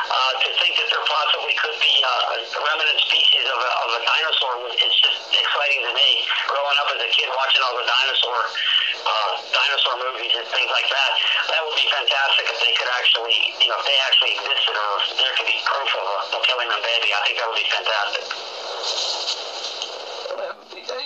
Uh, 0.07 0.33
to 0.45 0.49
think 0.61 0.77
that 0.77 0.93
there 0.93 1.01
possibly 1.09 1.57
could 1.57 1.73
be 1.81 1.95
uh, 2.05 2.37
a 2.37 2.61
remnant 2.69 3.01
species 3.01 3.49
of 3.49 3.57
a, 3.57 3.71
of 3.81 3.89
a 3.97 4.01
dinosaur, 4.05 4.53
it's 4.77 4.99
just 5.01 5.25
exciting 5.41 5.89
to 5.89 5.93
me. 5.97 6.29
Growing 6.45 6.77
up 6.85 6.93
as 6.93 7.01
a 7.01 7.11
kid 7.17 7.33
watching 7.33 7.65
all 7.65 7.75
the 7.81 7.89
dinosaur 7.89 8.41
uh, 8.45 9.31
dinosaur 9.57 9.97
movies 9.97 10.37
and 10.37 10.47
things 10.53 10.69
like 10.69 10.89
that, 10.93 11.11
that 11.49 11.61
would 11.65 11.81
be 11.81 11.89
fantastic 11.89 12.45
if 12.45 12.61
they 12.61 12.77
could 12.77 12.93
actually, 12.93 13.57
you 13.57 13.73
know, 13.73 13.81
if 13.81 13.87
they 13.89 13.99
actually 14.05 14.37
existed 14.37 14.77
or 14.77 14.91
if 15.01 15.17
there 15.17 15.33
could 15.33 15.49
be 15.49 15.59
proof 15.65 15.91
of 15.97 16.05
a 16.05 16.17
Mokele 16.29 16.65
Mbembe. 16.77 17.09
I 17.09 17.21
think 17.25 17.41
that 17.41 17.47
would 17.49 17.57
be 17.57 17.71
fantastic. 17.73 19.16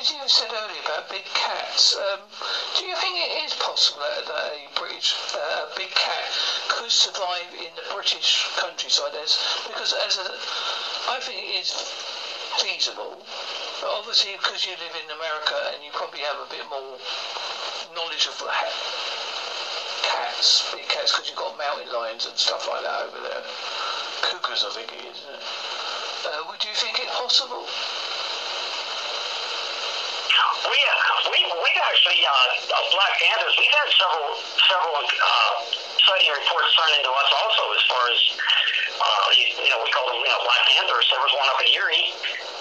As 0.00 0.10
you 0.10 0.28
said 0.28 0.48
earlier 0.48 0.80
about 0.80 1.10
big 1.10 1.26
cats, 1.36 1.94
um, 1.94 2.20
do 2.78 2.86
you 2.86 2.96
think 2.96 3.20
it 3.20 3.44
is 3.44 3.52
possible 3.60 4.00
that, 4.00 4.32
a 4.32 4.64
British 4.72 5.12
uh, 5.36 5.68
big 5.76 5.90
cat 5.90 6.24
could 6.68 6.90
survive 6.90 7.52
in 7.52 7.68
the 7.76 7.84
British 7.92 8.48
countryside? 8.56 9.12
As 9.20 9.36
because 9.68 9.92
as 9.92 10.16
a, 10.16 10.32
I 11.12 11.20
think 11.20 11.44
it 11.44 11.52
is 11.60 11.68
feasible. 12.64 13.20
But 13.84 13.92
obviously, 13.92 14.40
because 14.40 14.64
you 14.64 14.72
live 14.80 14.96
in 14.96 15.10
America 15.12 15.68
and 15.76 15.84
you 15.84 15.92
probably 15.92 16.24
have 16.24 16.40
a 16.40 16.48
bit 16.48 16.64
more 16.72 16.96
knowledge 17.92 18.24
of 18.24 18.40
cats, 20.00 20.64
big 20.72 20.88
cats, 20.88 21.12
because 21.12 21.28
you've 21.28 21.36
got 21.36 21.58
mountain 21.60 21.92
lions 21.92 22.24
and 22.24 22.38
stuff 22.40 22.64
like 22.72 22.88
that 22.88 23.04
over 23.04 23.20
there. 23.20 23.44
Cougars, 24.24 24.64
I 24.64 24.72
think 24.80 24.96
it 24.96 25.12
is. 25.12 25.20
Uh, 26.24 26.48
would 26.48 26.64
you 26.64 26.72
think 26.72 27.04
it 27.04 27.08
possible? 27.12 27.68
We, 30.60 30.76
we, 31.32 31.38
we've 31.40 31.82
actually, 31.88 32.20
uh, 32.20 32.84
Black 32.92 33.14
Panthers, 33.16 33.56
we've 33.56 33.72
had 33.72 33.88
several, 33.96 34.28
several 34.68 34.94
uh, 35.00 35.52
sighting 36.04 36.30
reports 36.36 36.68
turned 36.76 37.00
into 37.00 37.08
us 37.08 37.30
also 37.32 37.62
as 37.72 37.82
far 37.88 38.04
as, 38.12 38.20
uh, 39.00 39.26
you, 39.40 39.44
you 39.56 39.70
know, 39.72 39.80
we 39.80 39.88
call 39.88 40.04
them, 40.12 40.20
you 40.20 40.28
know, 40.28 40.42
Black 40.44 40.64
Panthers. 40.76 41.08
There 41.08 41.22
was 41.24 41.32
one 41.32 41.48
up 41.48 41.60
in 41.64 41.68
Erie, 41.72 42.12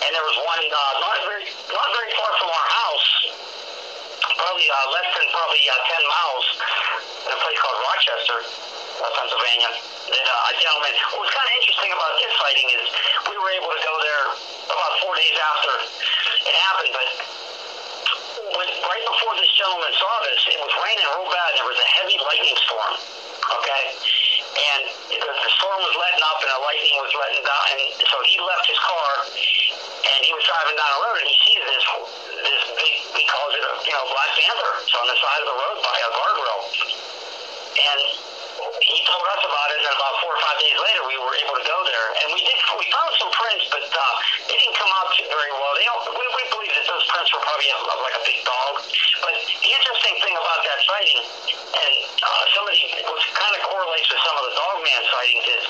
and 0.07 0.09
there 0.15 0.23
was 0.23 0.37
one 0.47 0.63
uh, 0.63 0.93
not 1.03 1.17
very, 1.27 1.43
not 1.75 1.89
very 1.91 2.11
far 2.15 2.31
from 2.39 2.49
our 2.55 2.67
house, 2.71 3.09
probably 4.31 4.67
uh, 4.71 4.95
less 4.95 5.09
than 5.19 5.27
probably 5.35 5.63
uh, 5.67 5.99
10 5.99 5.99
miles, 6.07 6.45
in 7.27 7.31
a 7.35 7.39
place 7.43 7.59
called 7.59 7.79
Rochester, 7.83 8.39
uh, 8.47 9.11
Pennsylvania. 9.11 9.71
That 10.07 10.23
uh, 10.23 10.49
a 10.49 10.53
gentleman. 10.55 10.93
What 11.19 11.27
was 11.27 11.31
kind 11.35 11.47
of 11.51 11.53
interesting 11.59 11.91
about 11.91 12.15
this 12.15 12.31
sighting 12.31 12.67
is 12.79 12.83
we 13.27 13.35
were 13.35 13.51
able 13.59 13.75
to 13.75 13.81
go 13.83 13.93
there 13.99 14.25
about 14.71 14.91
four 15.03 15.13
days 15.19 15.35
after 15.35 15.73
it 16.47 16.55
happened, 16.63 16.91
but 16.95 17.07
before 19.19 19.35
this 19.35 19.51
gentleman 19.51 19.91
saw 19.99 20.15
this, 20.31 20.47
it 20.47 20.59
was 20.63 20.71
raining 20.79 21.03
real 21.11 21.27
bad. 21.27 21.51
There 21.59 21.67
was 21.67 21.75
a 21.75 21.89
heavy 21.99 22.15
lightning 22.23 22.55
storm. 22.63 22.95
Okay, 23.51 23.83
and 23.91 24.81
the, 25.11 25.19
the 25.19 25.51
storm 25.59 25.79
was 25.83 25.95
letting 25.99 26.23
up, 26.23 26.39
and 26.39 26.47
the 26.55 26.61
lightning 26.63 26.95
was 27.03 27.11
letting 27.19 27.43
down. 27.43 27.63
And 27.75 27.99
so 27.99 28.15
he 28.23 28.39
left 28.39 28.63
his 28.63 28.79
car, 28.79 29.11
and 29.35 30.19
he 30.23 30.31
was 30.31 30.43
driving 30.47 30.79
down 30.79 30.87
the 30.87 31.01
road, 31.03 31.19
and 31.19 31.27
he 31.27 31.35
sees 31.35 31.61
this 31.67 31.85
this 32.47 32.63
big. 32.79 32.93
He 33.19 33.27
calls 33.27 33.51
it 33.59 33.63
a 33.67 33.73
you 33.83 33.91
know 33.91 34.07
black 34.07 34.31
panther. 34.39 34.71
It's 34.87 34.95
on 34.95 35.03
the 35.03 35.19
side 35.19 35.39
of 35.43 35.47
the 35.51 35.57
road 35.67 35.77
by 35.83 35.97
a 35.99 36.09
guardrail, 36.15 36.61
he 38.79 38.97
told 39.03 39.25
us 39.27 39.41
about 39.43 39.69
it, 39.75 39.79
and 39.83 39.91
about 39.91 40.15
four 40.23 40.31
or 40.31 40.41
five 40.41 40.57
days 40.59 40.77
later, 40.79 41.01
we 41.07 41.17
were 41.19 41.35
able 41.35 41.55
to 41.59 41.65
go 41.67 41.79
there, 41.83 42.07
and 42.23 42.27
we 42.31 42.41
did. 42.43 42.57
We 42.79 42.85
found 42.87 43.11
some 43.19 43.31
prints, 43.35 43.65
but 43.67 43.83
uh, 43.83 44.03
they 44.47 44.55
didn't 44.55 44.77
come 44.79 44.91
out 45.03 45.11
very 45.19 45.51
well. 45.51 45.71
They 45.75 45.87
don't. 45.87 46.03
We, 46.15 46.23
we 46.23 46.43
believe 46.53 46.73
that 46.79 46.87
those 46.87 47.05
prints 47.11 47.29
were 47.35 47.43
probably 47.43 47.69
of, 47.75 47.81
like 47.99 48.15
a 48.15 48.23
big 48.23 48.39
dog. 48.47 48.73
But 49.19 49.35
the 49.35 49.71
interesting 49.75 50.15
thing 50.23 50.35
about 50.39 50.61
that 50.63 50.79
sighting, 50.87 51.21
and 51.75 51.93
uh, 52.23 52.43
somebody 52.55 52.79
what 53.03 53.19
kind 53.19 53.53
of 53.59 53.61
correlates 53.67 54.07
with 54.07 54.21
some 54.23 54.35
of 54.39 54.43
the 54.47 54.53
dogman 54.55 55.01
sightings 55.11 55.45
is, 55.59 55.63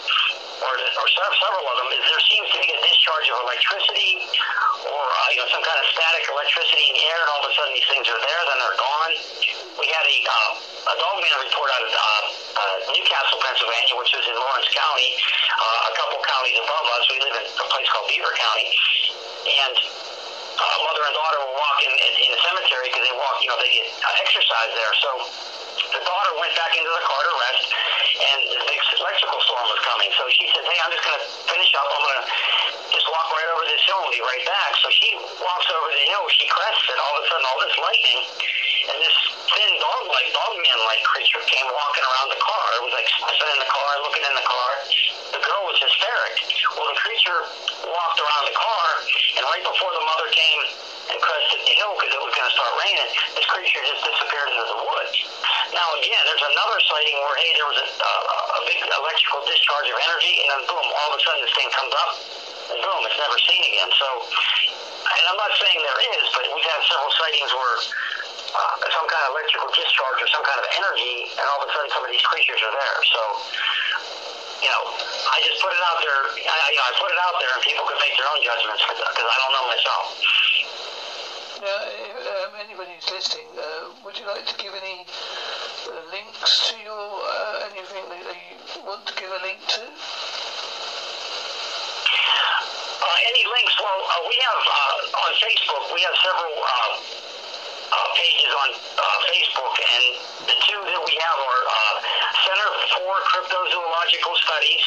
or, 0.62 0.74
or 0.78 1.08
several 1.10 1.66
of 1.66 1.76
them, 1.82 1.90
is 1.98 2.04
there 2.06 2.24
seems 2.30 2.48
to 2.54 2.58
be 2.62 2.70
a 2.70 2.80
discharge 2.86 3.28
of 3.34 3.38
electricity, 3.42 4.22
or 4.86 5.02
uh, 5.02 5.28
you 5.34 5.40
know 5.42 5.50
some 5.50 5.66
kind 5.66 5.80
of 5.82 5.86
static 5.90 6.24
electricity 6.30 6.86
in 6.94 6.96
the 7.00 7.06
air, 7.10 7.20
and 7.26 7.30
all 7.34 7.42
of 7.42 7.50
a 7.50 7.54
sudden 7.58 7.74
these 7.74 7.90
things 7.90 8.06
are 8.06 8.22
there, 8.22 8.42
then 8.46 8.58
they're 8.62 8.82
gone. 8.82 9.14
We 9.80 9.88
had 9.88 10.04
a 10.04 10.18
uh, 10.28 10.92
a 10.92 10.96
dogman 11.00 11.36
report 11.40 11.72
out 11.72 11.84
of 11.88 11.92
uh, 11.96 12.04
uh, 12.04 12.92
New 12.92 13.06
Castle, 13.08 13.40
Pennsylvania, 13.40 13.96
which 13.96 14.12
is 14.12 14.28
in 14.28 14.36
Lawrence 14.36 14.68
County, 14.76 15.10
uh, 15.56 15.88
a 15.88 15.94
couple 15.96 16.20
counties 16.20 16.60
above 16.60 16.86
us. 17.00 17.04
We 17.08 17.18
live 17.24 17.36
in 17.40 17.48
a 17.48 17.68
place 17.72 17.88
called 17.88 18.12
Beaver 18.12 18.34
County, 18.36 18.68
and 19.48 19.76
uh, 20.60 20.78
mother 20.84 21.04
and 21.08 21.16
daughter 21.16 21.40
were 21.48 21.56
walking 21.56 21.92
in, 21.96 22.12
in 22.28 22.30
the 22.36 22.42
cemetery 22.44 22.92
because 22.92 23.08
they 23.08 23.16
walk, 23.16 23.40
you 23.40 23.48
know, 23.48 23.56
they 23.56 23.72
get 23.72 23.88
uh, 24.04 24.24
exercise 24.24 24.72
there. 24.76 24.94
So 25.00 25.10
the 25.96 26.04
daughter 26.04 26.32
went 26.44 26.52
back 26.60 26.76
into 26.76 26.92
the 26.92 27.04
car 27.08 27.22
to 27.24 27.34
rest, 27.48 27.72
and 28.20 28.40
the 28.52 28.60
big 28.68 28.82
electrical 29.00 29.40
storm 29.48 29.64
was 29.64 29.80
coming. 29.88 30.12
So 30.20 30.28
she 30.36 30.44
said, 30.52 30.68
"Hey, 30.68 30.80
I'm 30.84 30.92
just 30.92 31.08
going 31.08 31.24
to 31.24 31.28
finish 31.48 31.72
up. 31.80 31.88
I'm 31.88 32.04
going 32.04 32.20
to 32.20 32.28
just 32.92 33.08
walk 33.08 33.32
right 33.32 33.50
over 33.56 33.64
this 33.64 33.80
hill 33.88 34.04
and 34.04 34.12
be 34.12 34.20
right 34.20 34.44
back." 34.44 34.76
So 34.84 34.92
she 34.92 35.16
walks 35.40 35.72
over 35.72 35.88
the 35.88 36.08
hill. 36.12 36.28
She 36.36 36.52
crests, 36.52 36.88
and 36.92 37.00
all 37.00 37.14
of 37.16 37.24
a 37.24 37.26
sudden, 37.32 37.46
all 37.48 37.60
this 37.64 37.78
lightning 37.80 38.20
and 38.90 38.98
this 38.98 39.18
thin 39.56 39.72
dog-like, 39.82 40.30
dog-man-like 40.34 41.02
creature 41.06 41.42
came 41.50 41.68
walking 41.70 42.06
around 42.06 42.28
the 42.30 42.42
car. 42.42 42.66
It 42.78 42.84
was 42.86 42.94
like 42.94 43.08
sniffing 43.10 43.50
in 43.50 43.60
the 43.60 43.70
car, 43.70 43.90
looking 44.06 44.26
in 44.26 44.36
the 44.38 44.46
car. 44.46 44.72
The 45.34 45.42
girl 45.42 45.62
was 45.66 45.78
hysteric. 45.82 46.36
Well, 46.78 46.88
the 46.90 47.00
creature 47.02 47.40
walked 47.90 48.20
around 48.22 48.44
the 48.50 48.58
car, 48.58 48.88
and 49.38 49.44
right 49.50 49.66
before 49.66 49.92
the 49.94 50.06
mother 50.06 50.28
came 50.34 50.62
and 51.10 51.18
crested, 51.18 51.66
you 51.66 51.74
hill 51.82 51.98
because 51.98 52.14
it 52.14 52.22
was 52.22 52.34
going 52.38 52.50
to 52.50 52.56
start 52.56 52.72
raining. 52.78 53.10
This 53.34 53.48
creature 53.50 53.82
just 53.90 54.06
disappeared 54.06 54.50
into 54.54 54.66
the 54.70 54.80
woods. 54.86 55.16
Now 55.74 55.88
again, 55.98 56.22
there's 56.26 56.46
another 56.46 56.78
sighting 56.86 57.18
where 57.22 57.38
hey, 57.42 57.52
there 57.58 57.70
was 57.70 57.80
a, 57.82 57.88
uh, 58.02 58.58
a 58.58 58.62
big 58.70 58.80
electrical 58.82 59.42
discharge 59.46 59.90
of 59.90 59.98
energy, 59.98 60.34
and 60.46 60.48
then 60.54 60.62
boom, 60.70 60.86
all 60.86 61.10
of 61.14 61.18
a 61.18 61.22
sudden 61.22 61.42
this 61.46 61.54
thing 61.58 61.70
comes 61.74 61.94
up, 61.94 62.12
and 62.74 62.78
boom, 62.82 63.02
it's 63.06 63.18
never 63.18 63.38
seen 63.50 63.62
again. 63.70 63.90
So, 63.98 64.08
and 65.10 65.24
I'm 65.30 65.40
not 65.40 65.54
saying 65.58 65.78
there 65.82 66.02
is, 66.14 66.26
but 66.34 66.46
we've 66.54 66.70
had 66.70 66.82
several 66.86 67.14
sightings 67.18 67.50
where 67.54 67.76
uh, 68.56 68.76
some 68.90 69.08
kind 69.08 69.24
of 69.30 69.38
electrical 69.38 69.70
discharge 69.74 70.20
or 70.22 70.30
some 70.34 70.46
kind 70.46 70.60
of 70.60 70.68
energy, 70.74 71.30
and 71.38 71.46
all 71.50 71.62
of 71.62 71.70
a 71.70 71.72
sudden 71.74 71.90
some 71.94 72.04
of 72.06 72.12
these 72.12 72.26
creatures 72.26 72.60
are 72.62 72.74
there. 72.74 73.00
So, 73.06 73.22
you 74.66 74.70
know, 74.70 74.84
I 75.30 75.38
just 75.46 75.62
put 75.62 75.72
it 75.72 75.84
out 75.86 76.00
there. 76.02 76.20
I, 76.36 76.58
you 76.74 76.80
know, 76.80 76.88
I 76.90 76.94
put 76.98 77.12
it 77.14 77.20
out 77.22 77.36
there, 77.38 77.52
and 77.54 77.62
people 77.64 77.86
can 77.86 77.98
make 78.02 78.16
their 78.18 78.30
own 78.30 78.42
judgments 78.42 78.82
because 78.86 79.30
I 79.30 79.38
don't 79.40 79.54
know 79.54 79.66
myself. 79.70 80.06
Now, 81.60 81.76
um, 81.76 82.56
anybody 82.56 82.96
who's 82.96 83.12
listening, 83.12 83.52
uh, 83.60 83.92
would 84.08 84.16
you 84.16 84.24
like 84.32 84.48
to 84.48 84.56
give 84.56 84.72
any 84.72 85.04
uh, 85.04 86.00
links 86.08 86.72
to 86.72 86.76
your 86.80 86.96
uh, 86.96 87.68
anything 87.68 88.08
that 88.08 88.24
you 88.24 88.80
want 88.88 89.04
to 89.04 89.14
give 89.20 89.28
a 89.28 89.42
link 89.44 89.60
to? 89.60 89.84
Uh, 93.00 93.28
any 93.28 93.44
links? 93.44 93.76
Well, 93.76 94.02
uh, 94.08 94.24
we 94.24 94.40
have 94.40 94.62
uh, 94.72 95.24
on 95.28 95.32
Facebook. 95.36 95.84
We 95.92 96.00
have 96.08 96.16
several 96.24 96.56
uh, 96.64 96.96
uh, 97.92 98.08
pages 98.50 98.56
on 98.58 98.70
uh, 98.98 99.18
Facebook, 99.30 99.74
and 99.78 100.06
the 100.50 100.58
two 100.66 100.82
that 100.82 101.02
we 101.06 101.14
have 101.22 101.38
are 101.38 101.62
uh, 101.70 101.96
Center 102.46 102.70
for 102.98 103.14
Cryptozoological 103.30 104.34
Studies. 104.42 104.86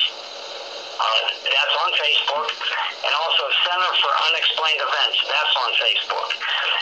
Uh, 0.92 1.06
that's 1.42 1.74
on 1.82 1.90
Facebook, 1.98 2.46
and 3.02 3.12
also 3.26 3.44
Center 3.66 3.90
for 3.98 4.12
Unexplained 4.30 4.78
Events. 4.78 5.18
That's 5.26 5.54
on 5.58 5.70
Facebook, 5.74 6.30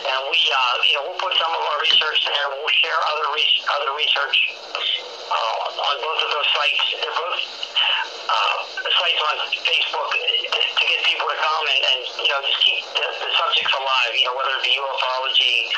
and 0.05 0.19
we, 0.29 0.37
uh, 0.37 0.77
you 0.85 0.95
know, 1.01 1.03
we'll 1.09 1.21
put 1.25 1.33
some 1.41 1.49
of 1.49 1.63
our 1.63 1.79
research 1.81 2.21
there. 2.29 2.47
We'll 2.53 2.75
share 2.85 3.01
other 3.17 3.29
re- 3.33 3.65
other 3.81 3.97
research 3.97 4.37
uh, 4.77 5.89
on 5.89 5.95
both 6.05 6.21
of 6.21 6.31
those 6.37 6.49
sites. 6.53 6.85
They're 7.01 7.17
both 7.17 7.41
uh, 8.29 8.57
sites 8.77 9.21
on 9.25 9.37
Facebook 9.65 10.11
to 10.13 10.85
get 10.85 11.00
people 11.21 11.37
to 11.37 11.41
come 11.45 11.65
and, 11.69 11.81
and 11.85 12.01
you 12.17 12.31
know 12.33 12.41
just 12.41 12.61
keep 12.65 12.81
the, 12.97 13.05
the 13.21 13.31
subjects 13.37 13.75
alive. 13.77 14.13
You 14.17 14.25
know, 14.25 14.35
whether 14.41 14.57
it 14.57 14.65
be 14.65 14.73
ufology, 14.73 15.69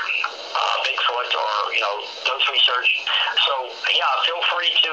uh, 0.55 0.87
Bigfoot, 0.87 1.31
or 1.35 1.51
you 1.75 1.83
know 1.83 1.95
ghost 2.23 2.47
research. 2.47 2.91
So 3.43 3.53
yeah, 3.91 4.07
feel 4.23 4.39
free 4.55 4.71
to 4.71 4.91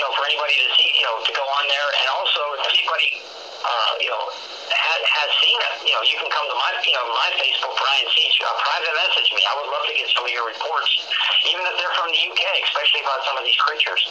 know 0.00 0.10
for 0.16 0.24
anybody 0.24 0.56
to 0.64 0.68
see 0.80 0.88
you 0.96 1.04
know 1.04 1.20
to 1.20 1.32
go 1.36 1.44
on 1.44 1.64
there, 1.68 1.88
and 2.00 2.06
also 2.16 2.40
if 2.56 2.72
anybody 2.72 3.20
uh, 3.60 3.92
you 4.00 4.08
know 4.08 4.24
has, 4.72 5.00
has 5.04 5.30
seen 5.44 5.58
it, 5.60 5.74
you 5.84 5.92
know 5.92 6.02
you 6.08 6.16
can 6.16 6.30
come 6.32 6.46
to 6.48 6.56
my 6.56 6.70
you 6.80 6.96
know 6.96 7.04
my 7.12 7.28
Facebook 7.36 7.76
Brian 7.76 8.08
Seach, 8.16 8.40
uh, 8.40 8.48
private 8.64 8.96
message 8.96 9.28
me. 9.36 9.44
I 9.44 9.52
would 9.60 9.68
love 9.68 9.84
to 9.84 9.92
get 9.92 10.08
some 10.16 10.24
of 10.24 10.32
your 10.32 10.48
reports, 10.48 10.88
even 11.52 11.68
if 11.68 11.74
they're 11.76 11.96
from 12.00 12.08
the 12.08 12.20
UK, 12.32 12.42
especially 12.64 13.04
about 13.04 13.20
some 13.28 13.36
of 13.36 13.44
these 13.44 13.60
creatures. 13.60 14.08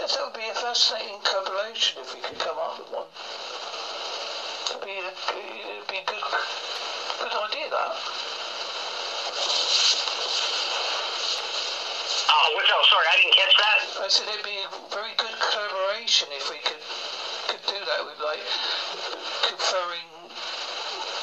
Yes, 0.00 0.16
that 0.16 0.24
would 0.24 0.36
be 0.36 0.48
a 0.48 0.56
fascinating 0.56 1.20
collaboration 1.24 2.00
if 2.00 2.12
we 2.16 2.20
could 2.20 2.38
come 2.40 2.56
up 2.56 2.80
with 2.80 2.92
one. 2.92 3.08
It'd 4.78 4.86
be 4.86 4.94
a, 4.94 5.10
it'd 5.10 5.90
be 5.90 5.98
a 5.98 6.06
good, 6.06 6.22
good 6.22 7.34
idea, 7.34 7.66
that. 7.66 7.98
Uh, 12.30 12.46
which, 12.54 12.70
oh, 12.70 12.84
sorry, 12.86 13.06
I 13.10 13.16
didn't 13.18 13.34
catch 13.34 13.54
that. 13.58 13.78
I 13.98 14.08
said 14.08 14.30
it'd 14.30 14.46
be 14.46 14.54
a 14.62 14.70
very 14.94 15.10
good 15.18 15.34
collaboration 15.50 16.30
if 16.30 16.46
we 16.46 16.62
could 16.62 16.78
could 17.50 17.64
do 17.66 17.74
that 17.90 18.06
with 18.06 18.22
like 18.22 18.38
conferring. 19.50 20.06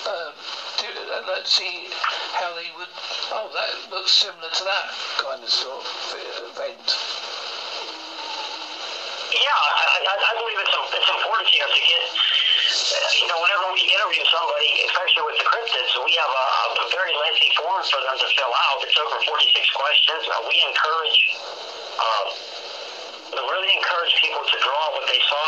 Uh, 0.04 0.36
do, 0.84 0.92
uh, 1.16 1.24
let's 1.32 1.56
see 1.56 1.88
how 2.36 2.52
they 2.60 2.68
would. 2.76 2.92
Oh, 3.32 3.48
that 3.56 3.72
looks 3.88 4.12
similar 4.12 4.52
to 4.52 4.64
that 4.68 4.86
kind 5.24 5.40
of 5.40 5.50
sort 5.50 5.80
of 5.80 5.88
event. 6.52 6.88
Yeah, 9.32 9.56
I, 9.56 10.12
I, 10.12 10.16
I 10.20 10.32
believe 10.44 10.60
it's 10.60 10.76
it's 10.92 11.08
important, 11.08 11.48
you 11.56 11.60
know, 11.64 11.72
to 11.72 11.84
get, 11.88 12.04
you 12.76 13.28
know, 13.32 13.40
whenever 13.40 13.72
we 13.72 13.82
interview 13.88 14.24
somebody, 14.28 14.70
especially 14.92 15.24
with 15.24 15.38
the 15.40 15.48
cryptids, 15.48 15.92
we 16.04 16.12
have 16.20 16.32
a, 16.32 16.48
a 16.84 16.88
very 16.92 17.14
lengthy 17.16 17.52
form 17.56 17.82
for 17.88 18.02
them 18.04 18.18
to 18.20 18.28
fill 18.36 18.52
out. 18.52 18.84
It's 18.84 18.98
over 19.00 19.16
46 19.24 19.32
questions. 19.72 20.22
Uh, 20.28 20.44
we 20.44 20.56
encourage, 20.68 21.20
uh, 21.96 22.26
we 23.32 23.42
really 23.48 23.72
encourage 23.80 24.14
people 24.20 24.44
to 24.44 24.58
draw 24.60 24.84
what 24.92 25.08
they 25.08 25.22
saw. 25.24 25.48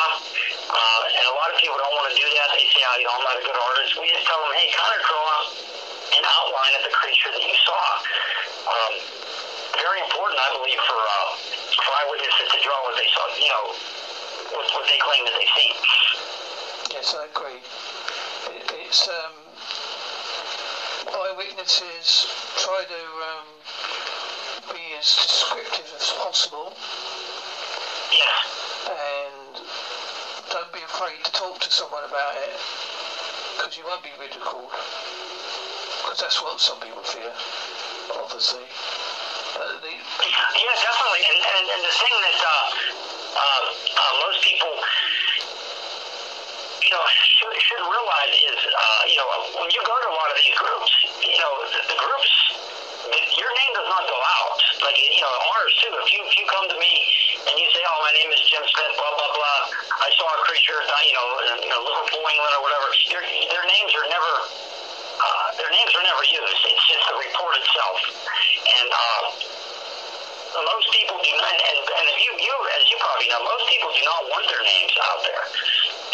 Uh, 0.71 1.15
and 1.19 1.25
a 1.27 1.35
lot 1.35 1.51
of 1.51 1.57
people 1.59 1.75
don't 1.75 1.95
want 1.95 2.07
to 2.11 2.15
do 2.15 2.27
that. 2.27 2.47
They 2.55 2.67
say, 2.71 2.81
oh, 2.83 2.95
you 2.95 3.05
know, 3.07 3.15
I'm 3.19 3.25
not 3.27 3.37
a 3.39 3.43
good 3.43 3.59
artist. 3.59 3.99
We 3.99 4.07
just 4.11 4.27
tell 4.27 4.39
them, 4.43 4.51
hey, 4.55 4.67
kind 4.71 4.93
of 4.95 5.01
draw 5.03 5.29
an 6.15 6.23
outline 6.23 6.73
of 6.79 6.83
the 6.87 6.93
creature 6.95 7.31
that 7.31 7.43
you 7.43 7.55
saw. 7.67 7.83
Um, 8.67 8.93
very 9.79 9.99
important, 10.03 10.39
I 10.39 10.49
believe, 10.57 10.79
for 10.87 10.99
uh, 10.99 11.27
for 11.75 11.91
eyewitnesses 12.03 12.47
to 12.51 12.59
draw 12.63 12.77
what 12.87 12.95
they 12.97 13.07
saw, 13.13 13.23
you 13.37 13.51
know, 13.51 13.65
what, 14.55 14.65
what 14.73 14.85
they 14.89 14.99
claim 14.99 15.23
that 15.27 15.35
they 15.37 15.47
see. 15.55 15.69
Yes, 16.97 17.13
I 17.13 17.25
agree. 17.29 17.61
It, 18.57 18.73
it's 18.89 19.07
um, 19.07 19.37
eyewitnesses 21.13 22.25
try 22.57 22.81
to 22.89 23.01
um, 23.21 23.45
be 24.73 24.81
as 24.97 25.05
descriptive 25.13 25.85
as 25.93 26.09
possible 26.17 26.73
Yeah. 28.09 28.89
and 28.89 29.61
don't 30.49 30.73
be 30.73 30.81
afraid 30.89 31.21
to 31.21 31.31
talk 31.37 31.59
to 31.61 31.69
someone 31.69 32.03
about 32.03 32.33
it 32.33 32.57
because 33.55 33.77
you 33.77 33.85
won't 33.85 34.01
be 34.01 34.09
ridiculed 34.17 34.73
because 36.01 36.17
that's 36.17 36.41
what 36.41 36.59
some 36.59 36.79
people 36.81 37.03
fear, 37.05 37.29
obviously. 38.17 38.65
Uh, 39.53 39.77
Yeah, 39.85 40.73
definitely. 40.81 41.23
And, 41.29 41.39
and, 41.45 41.65
and 41.77 41.81
the 41.85 41.93
thing 41.93 42.15
that 42.25 42.39
uh, 42.41 42.65
uh, 43.37 43.61
uh, 44.01 44.13
most 44.25 44.41
people, 44.41 44.73
you 46.87 46.95
know, 46.95 47.03
should, 47.11 47.51
should 47.59 47.83
realize 47.83 48.31
is, 48.31 48.59
uh, 48.63 49.01
you 49.11 49.19
know, 49.19 49.27
when 49.59 49.67
you 49.75 49.83
go 49.83 49.91
to 49.91 50.07
a 50.07 50.15
lot 50.15 50.31
of 50.31 50.37
these 50.39 50.55
groups, 50.55 50.91
you 51.19 51.35
know, 51.35 51.51
the, 51.67 51.79
the 51.91 51.97
groups, 51.99 52.31
the, 53.11 53.19
your 53.35 53.51
name 53.51 53.71
does 53.75 53.89
not 53.91 54.07
go 54.07 54.15
out. 54.15 54.59
Like, 54.79 54.95
you 54.95 55.19
know, 55.19 55.35
ours 55.51 55.73
too. 55.83 55.91
If 55.99 56.09
you 56.15 56.21
if 56.23 56.33
you 56.39 56.45
come 56.47 56.63
to 56.71 56.77
me 56.79 56.91
and 57.43 57.55
you 57.59 57.67
say, 57.75 57.83
oh, 57.83 57.99
my 58.07 58.13
name 58.15 58.31
is 58.31 58.39
Jim 58.47 58.63
Smith, 58.63 58.93
blah 58.95 59.13
blah 59.19 59.31
blah, 59.35 59.59
I 59.99 60.07
saw 60.15 60.27
a 60.31 60.39
creature, 60.47 60.79
you 60.79 61.15
know, 61.17 61.27
in, 61.51 61.67
you 61.67 61.71
know, 61.75 61.81
Liverpool, 61.83 62.23
England, 62.23 62.53
or 62.55 62.61
whatever. 62.63 62.87
Their 63.11 63.23
their 63.25 63.65
names 63.67 63.91
are 63.99 64.07
never. 64.07 64.33
Uh, 65.17 65.47
their 65.57 65.71
names 65.73 65.91
are 65.97 66.05
never 66.05 66.23
used. 66.29 66.61
It's 66.71 66.85
just 66.87 67.03
the 67.09 67.17
report 67.17 67.57
itself. 67.57 67.97
And 68.69 68.87
uh, 68.93 69.21
most 70.61 70.87
people 70.93 71.17
do 71.17 71.33
not, 71.41 71.53
and, 71.57 71.79
and 71.89 72.05
if 72.13 72.17
you, 72.21 72.31
you, 72.37 72.53
as 72.77 72.85
you 72.89 72.97
probably 73.01 73.29
know, 73.33 73.41
most 73.41 73.65
people 73.65 73.89
do 73.93 74.03
not 74.05 74.21
want 74.29 74.45
their 74.45 74.61
names 74.61 74.93
out 75.09 75.19
there. 75.25 75.43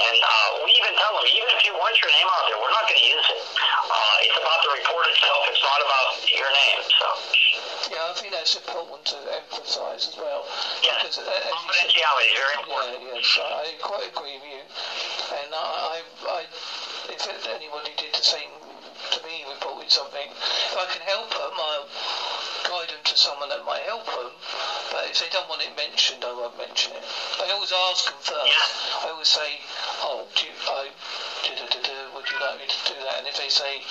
And 0.04 0.20
uh, 0.20 0.48
we 0.64 0.70
even 0.84 0.94
tell 1.00 1.16
them, 1.16 1.28
even 1.32 1.50
if 1.56 1.62
you 1.64 1.74
want 1.80 1.96
your 2.04 2.12
name 2.12 2.28
out 2.28 2.44
there, 2.52 2.60
we're 2.60 2.76
not 2.76 2.84
going 2.92 3.00
to 3.00 3.08
use 3.08 3.28
it. 3.32 3.42
Uh, 3.88 4.26
it's 4.28 4.36
about 4.36 4.60
the 4.68 4.72
report 4.76 5.08
itself. 5.08 5.42
It's 5.48 5.64
not 5.64 5.80
about 5.80 6.12
your 6.28 6.52
name. 6.52 6.80
So, 6.92 7.08
yeah, 7.88 8.12
I 8.12 8.14
think 8.20 8.36
that's 8.36 8.56
important 8.56 9.06
to 9.16 9.18
emphasise 9.32 10.12
as 10.12 10.18
well. 10.20 10.44
yeah, 10.84 11.00
Because, 11.00 11.24
uh, 11.24 11.24
as 11.24 11.56
you 11.56 11.72
said, 11.72 11.94
confidentiality 11.96 12.28
is 12.28 12.36
very 12.36 12.56
important. 12.60 12.92
Yeah, 13.00 13.16
yes, 13.16 13.40
I 13.40 13.64
quite 13.80 14.06
agree 14.12 14.36
with 14.44 14.52
you. 14.52 14.64
And 15.40 15.50
I, 15.56 15.64
I, 15.64 15.98
I 16.28 16.42
if 17.10 17.48
anybody 17.48 17.92
did 17.96 18.14
the 18.14 18.24
same 18.24 18.50
to 19.12 19.20
me, 19.24 19.44
reported 19.48 19.92
something, 19.92 20.28
if 20.32 20.76
I 20.78 20.86
can 20.92 21.02
help 21.02 21.30
them, 21.30 21.54
I'll 21.56 21.88
to 23.14 23.20
someone 23.20 23.50
that 23.50 23.64
might 23.64 23.82
help 23.86 24.06
them. 24.06 24.34
But 24.92 25.06
if 25.06 25.20
they 25.20 25.30
don't 25.30 25.48
want 25.48 25.62
it 25.62 25.76
mentioned, 25.76 26.26
I 26.26 26.34
won't 26.34 26.58
mention 26.58 26.94
it. 26.94 27.04
I 27.40 27.52
always 27.52 27.72
ask 27.72 28.06
them 28.06 28.18
first. 28.22 28.58
I 29.06 29.10
always 29.10 29.28
say, 29.28 29.62
oh, 30.02 30.26
do 30.36 30.48
you, 30.48 30.54
I, 30.66 30.90
do, 31.46 31.54
do, 31.56 31.66
do, 31.70 31.80
do, 31.84 32.10
would 32.16 32.30
you 32.30 32.40
like 32.40 32.58
me 32.58 32.66
to 32.66 32.94
do 32.94 33.00
that? 33.06 33.20
And 33.20 33.28
if 33.28 33.38
they 33.38 33.50
say 33.50 33.84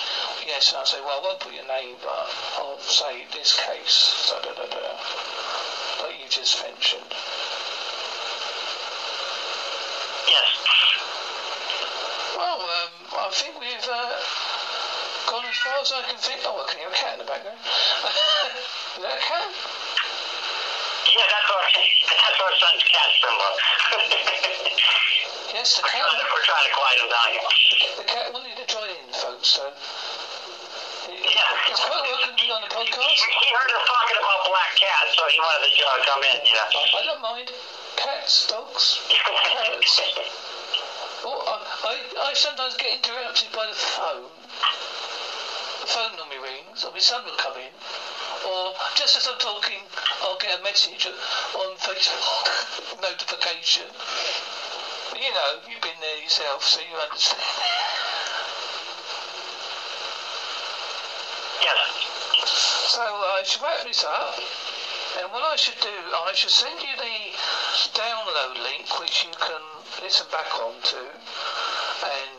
yes, 0.45 0.73
I'll 0.73 0.85
say, 0.85 0.99
well, 0.99 1.19
I 1.19 1.23
won't 1.23 1.39
put 1.39 1.53
your 1.53 1.65
name, 1.65 1.95
but 2.03 2.27
I'll 2.59 2.79
say 2.79 3.25
this 3.33 3.55
case, 3.55 4.27
da, 4.29 4.39
da, 4.43 4.51
da, 4.53 4.67
da, 4.67 6.03
like 6.03 6.19
you 6.19 6.27
just 6.27 6.61
mentioned. 6.61 7.15
Yes. 10.27 10.49
Well, 12.35 12.59
um, 12.59 12.91
I 13.15 13.29
think 13.31 13.59
we've 13.59 13.87
uh, 13.87 14.19
gone 15.27 15.45
as 15.45 15.57
far 15.63 15.75
as 15.81 15.91
I 15.91 16.01
can 16.07 16.17
think. 16.17 16.41
Oh, 16.45 16.61
I 16.61 16.65
can 16.71 16.79
hear 16.79 16.89
a 16.89 16.95
cat 16.95 17.13
in 17.17 17.19
the 17.23 17.29
background. 17.29 17.59
Is 17.63 19.01
that 19.03 19.17
a 19.17 19.23
cat? 19.23 19.49
Yeah, 21.09 21.25
that's 21.29 21.49
our 21.51 21.63
that's 21.73 22.39
our 22.41 22.53
son's 22.57 22.83
cat 22.89 23.09
symbol. 23.21 23.51
Yes, 25.53 25.77
the 25.77 25.81
we're, 25.85 25.89
trying 25.93 26.09
to, 26.09 26.17
cat. 26.17 26.31
we're 26.33 26.45
trying 26.47 26.65
to 26.67 26.73
quiet 26.73 26.97
him 27.03 27.09
down 27.13 27.27
here. 27.33 27.47
The 28.01 28.05
cat 28.09 28.25
wanted 28.33 28.55
to 28.57 28.65
join 28.65 28.89
in, 28.89 29.05
folks. 29.13 29.49
So 29.53 29.63
Yeah. 31.09 31.45
he's 31.69 31.77
quite 31.83 32.01
welcome 32.07 32.33
to 32.33 32.41
be 32.41 32.49
on 32.49 32.61
the 32.65 32.71
He, 32.73 32.89
podcast. 32.89 33.19
he 33.21 33.47
heard 33.53 33.71
us 33.77 33.83
talking 33.85 34.17
about 34.17 34.39
black 34.49 34.71
cats, 34.79 35.11
so 35.13 35.21
he 35.29 35.37
wanted 35.41 35.69
to 35.69 35.83
uh, 35.85 35.91
come 36.09 36.21
in. 36.25 36.37
You 36.41 36.53
know. 36.57 36.67
I, 36.73 36.83
I 36.97 37.01
don't 37.05 37.21
mind 37.21 37.47
cats, 37.97 38.47
dogs, 38.49 38.97
parrots. 39.53 39.93
Oh, 41.25 41.39
I, 41.47 41.55
I, 41.87 41.95
I 42.29 42.33
sometimes 42.33 42.75
get 42.75 42.99
interrupted 42.99 43.51
by 43.53 43.67
the 43.67 43.77
phone. 43.77 44.27
The 45.83 45.91
phone 45.91 46.15
normally 46.15 46.39
rings, 46.39 46.85
or 46.87 46.95
my 46.95 46.99
son 47.03 47.25
will 47.25 47.35
come 47.35 47.59
in, 47.59 47.73
or 48.47 48.71
just 48.95 49.19
as 49.19 49.27
I'm 49.27 49.37
talking, 49.37 49.83
I'll 50.23 50.39
get 50.39 50.57
a 50.57 50.63
message 50.63 51.03
on 51.11 51.75
Facebook 51.75 53.03
notification. 53.03 53.91
You 55.11 55.27
know, 55.35 55.59
you've 55.67 55.83
been 55.83 55.99
there 55.99 56.23
yourself, 56.23 56.63
so 56.63 56.79
you 56.79 56.95
understand. 56.95 57.43
Yes. 61.59 62.95
So 62.95 63.03
I 63.03 63.43
should 63.43 63.61
wrap 63.61 63.83
this 63.83 64.05
up. 64.07 64.39
And 65.19 65.31
what 65.31 65.43
I 65.43 65.55
should 65.57 65.79
do, 65.83 65.91
I 65.91 66.31
should 66.33 66.49
send 66.49 66.79
you 66.79 66.95
the 66.95 67.35
download 67.91 68.55
link, 68.63 68.87
which 68.99 69.25
you 69.25 69.31
can 69.35 69.61
listen 70.01 70.27
back 70.31 70.47
on 70.63 70.79
to 70.81 70.97
and 72.07 72.31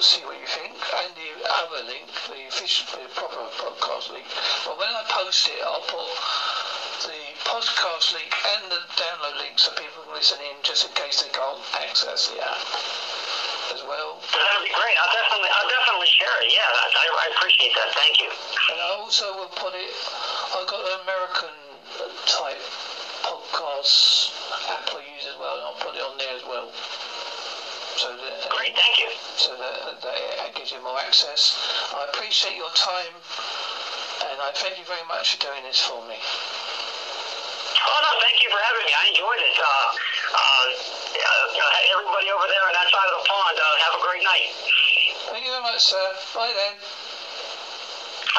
see 0.00 0.20
what 0.26 0.38
you 0.38 0.46
think, 0.46 0.74
and 0.74 1.14
the 1.14 1.37
Oh, 1.48 1.64
other 1.64 1.82
link, 1.88 2.04
the 2.28 2.46
official, 2.48 2.84
the 2.92 3.08
proper 3.16 3.48
podcast 3.56 4.12
link. 4.12 4.26
But 4.64 4.76
when 4.76 4.88
I 4.92 5.02
post 5.08 5.48
it, 5.48 5.60
I'll 5.64 5.80
put 5.88 6.04
the 7.08 7.32
podcast 7.48 8.12
link 8.12 8.28
and 8.28 8.70
the 8.70 8.84
download 9.00 9.38
link 9.40 9.58
so 9.58 9.72
people 9.72 10.04
can 10.04 10.12
listen 10.12 10.38
in, 10.44 10.60
just 10.62 10.84
in 10.84 10.92
case 10.92 11.22
they 11.22 11.32
can't 11.32 11.60
access 11.80 12.28
the 12.28 12.36
app 12.44 12.60
as 13.72 13.80
well. 13.84 14.20
That'd 14.20 14.64
be 14.64 14.72
great. 14.76 14.96
I'll 15.00 15.14
definitely, 15.16 15.48
I'll 15.56 15.70
definitely 15.72 16.10
share 16.12 16.36
it. 16.44 16.52
Yeah, 16.52 16.68
I, 16.68 17.04
I 17.16 17.26
appreciate 17.36 17.72
that. 17.76 17.94
Thank 17.96 18.20
you. 18.20 18.28
And 18.72 18.80
I 18.80 18.92
also 19.00 19.36
will 19.36 19.52
put 19.56 19.72
it. 19.72 19.92
I've 20.52 20.68
got 20.68 20.84
an 20.84 21.00
American 21.00 21.54
type 22.26 22.60
podcast 23.24 24.32
app 24.68 24.88
I 24.94 25.00
use 25.16 25.24
as 25.24 25.36
well, 25.36 25.56
and 25.56 25.64
I'll 25.64 25.80
put 25.80 25.96
it 25.96 26.02
on 26.02 26.16
there 26.18 26.36
as 26.36 26.44
well. 26.44 26.68
So 27.96 28.14
that, 28.16 28.48
Great. 28.50 28.67
Thank 28.78 28.94
you. 29.02 29.10
so 29.34 29.58
that, 29.58 29.98
that 30.02 30.14
it 30.46 30.54
gives 30.54 30.70
you 30.70 30.78
more 30.82 30.98
access. 31.02 31.58
I 31.90 32.06
appreciate 32.14 32.54
your 32.54 32.70
time, 32.78 33.10
and 34.30 34.38
I 34.38 34.54
thank 34.54 34.78
you 34.78 34.86
very 34.86 35.02
much 35.10 35.34
for 35.34 35.50
doing 35.50 35.66
this 35.66 35.82
for 35.82 35.98
me. 36.06 36.14
Oh 36.14 37.98
no, 38.06 38.10
thank 38.22 38.38
you 38.38 38.50
for 38.54 38.60
having 38.62 38.86
me. 38.86 38.94
I 38.94 39.04
enjoyed 39.10 39.42
it. 39.42 39.56
Uh, 39.58 39.66
uh, 40.30 40.66
uh, 41.18 41.90
everybody 41.90 42.30
over 42.30 42.46
there 42.46 42.64
on 42.70 42.74
that 42.78 42.86
side 42.86 43.08
of 43.10 43.18
the 43.18 43.26
pond, 43.26 43.56
uh, 43.58 43.66
have 43.82 43.94
a 43.98 44.02
great 44.06 44.22
night. 44.22 44.46
Thank 45.26 45.42
you 45.42 45.50
very 45.50 45.62
much, 45.66 45.82
sir. 45.82 46.06
Bye 46.38 46.54
then. 46.54 46.74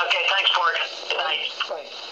Okay, 0.08 0.23
thanks, 0.32 0.52
Mark. 0.56 0.75
Good 1.12 1.19
night. 1.19 1.52
Bye. 1.67 2.09